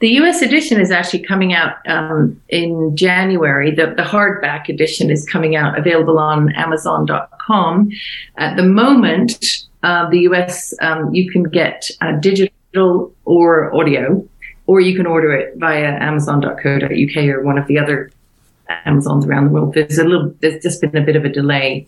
The 0.00 0.08
US 0.20 0.42
edition 0.42 0.80
is 0.80 0.90
actually 0.90 1.20
coming 1.20 1.54
out 1.54 1.76
um, 1.88 2.40
in 2.48 2.96
January. 2.96 3.70
The, 3.70 3.94
the 3.96 4.02
hardback 4.02 4.68
edition 4.68 5.10
is 5.10 5.26
coming 5.26 5.56
out, 5.56 5.78
available 5.78 6.18
on 6.18 6.52
Amazon.com. 6.52 7.90
At 8.36 8.56
the 8.56 8.64
moment, 8.64 9.44
uh, 9.82 10.08
the 10.10 10.20
US, 10.30 10.74
um, 10.82 11.14
you 11.14 11.30
can 11.30 11.44
get 11.44 11.90
uh, 12.00 12.12
digital 12.20 13.14
or 13.24 13.74
audio, 13.74 14.26
or 14.66 14.80
you 14.80 14.96
can 14.96 15.06
order 15.06 15.32
it 15.32 15.56
via 15.56 15.98
Amazon.co.uk 16.00 17.16
or 17.16 17.42
one 17.42 17.58
of 17.58 17.66
the 17.66 17.78
other 17.78 18.10
Amazons 18.84 19.26
around 19.26 19.46
the 19.46 19.50
world. 19.52 19.74
There's 19.74 19.98
a 19.98 20.04
little, 20.04 20.34
there's 20.40 20.62
just 20.62 20.80
been 20.80 20.96
a 20.96 21.02
bit 21.02 21.16
of 21.16 21.24
a 21.24 21.28
delay 21.28 21.86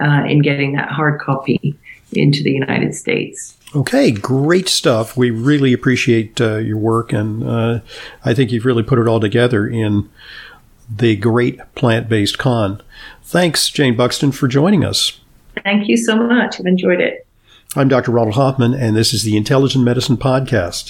uh, 0.00 0.24
in 0.28 0.42
getting 0.42 0.74
that 0.74 0.90
hard 0.90 1.20
copy 1.20 1.76
into 2.12 2.42
the 2.42 2.52
United 2.52 2.94
States. 2.94 3.56
Okay, 3.74 4.10
great 4.10 4.68
stuff. 4.68 5.16
We 5.16 5.30
really 5.30 5.72
appreciate 5.72 6.40
uh, 6.40 6.56
your 6.56 6.78
work, 6.78 7.12
and 7.12 7.44
uh, 7.44 7.80
I 8.24 8.32
think 8.32 8.50
you've 8.50 8.64
really 8.64 8.82
put 8.82 8.98
it 8.98 9.06
all 9.06 9.20
together 9.20 9.66
in 9.68 10.08
the 10.88 11.16
great 11.16 11.60
plant 11.74 12.08
based 12.08 12.38
con. 12.38 12.80
Thanks, 13.22 13.68
Jane 13.68 13.94
Buxton, 13.94 14.32
for 14.32 14.48
joining 14.48 14.84
us. 14.84 15.20
Thank 15.64 15.88
you 15.88 15.96
so 15.98 16.16
much. 16.16 16.58
I've 16.58 16.66
enjoyed 16.66 17.00
it. 17.00 17.26
I'm 17.76 17.88
Dr. 17.88 18.12
Ronald 18.12 18.36
Hoffman, 18.36 18.72
and 18.72 18.96
this 18.96 19.12
is 19.12 19.24
the 19.24 19.36
Intelligent 19.36 19.84
Medicine 19.84 20.16
Podcast. 20.16 20.84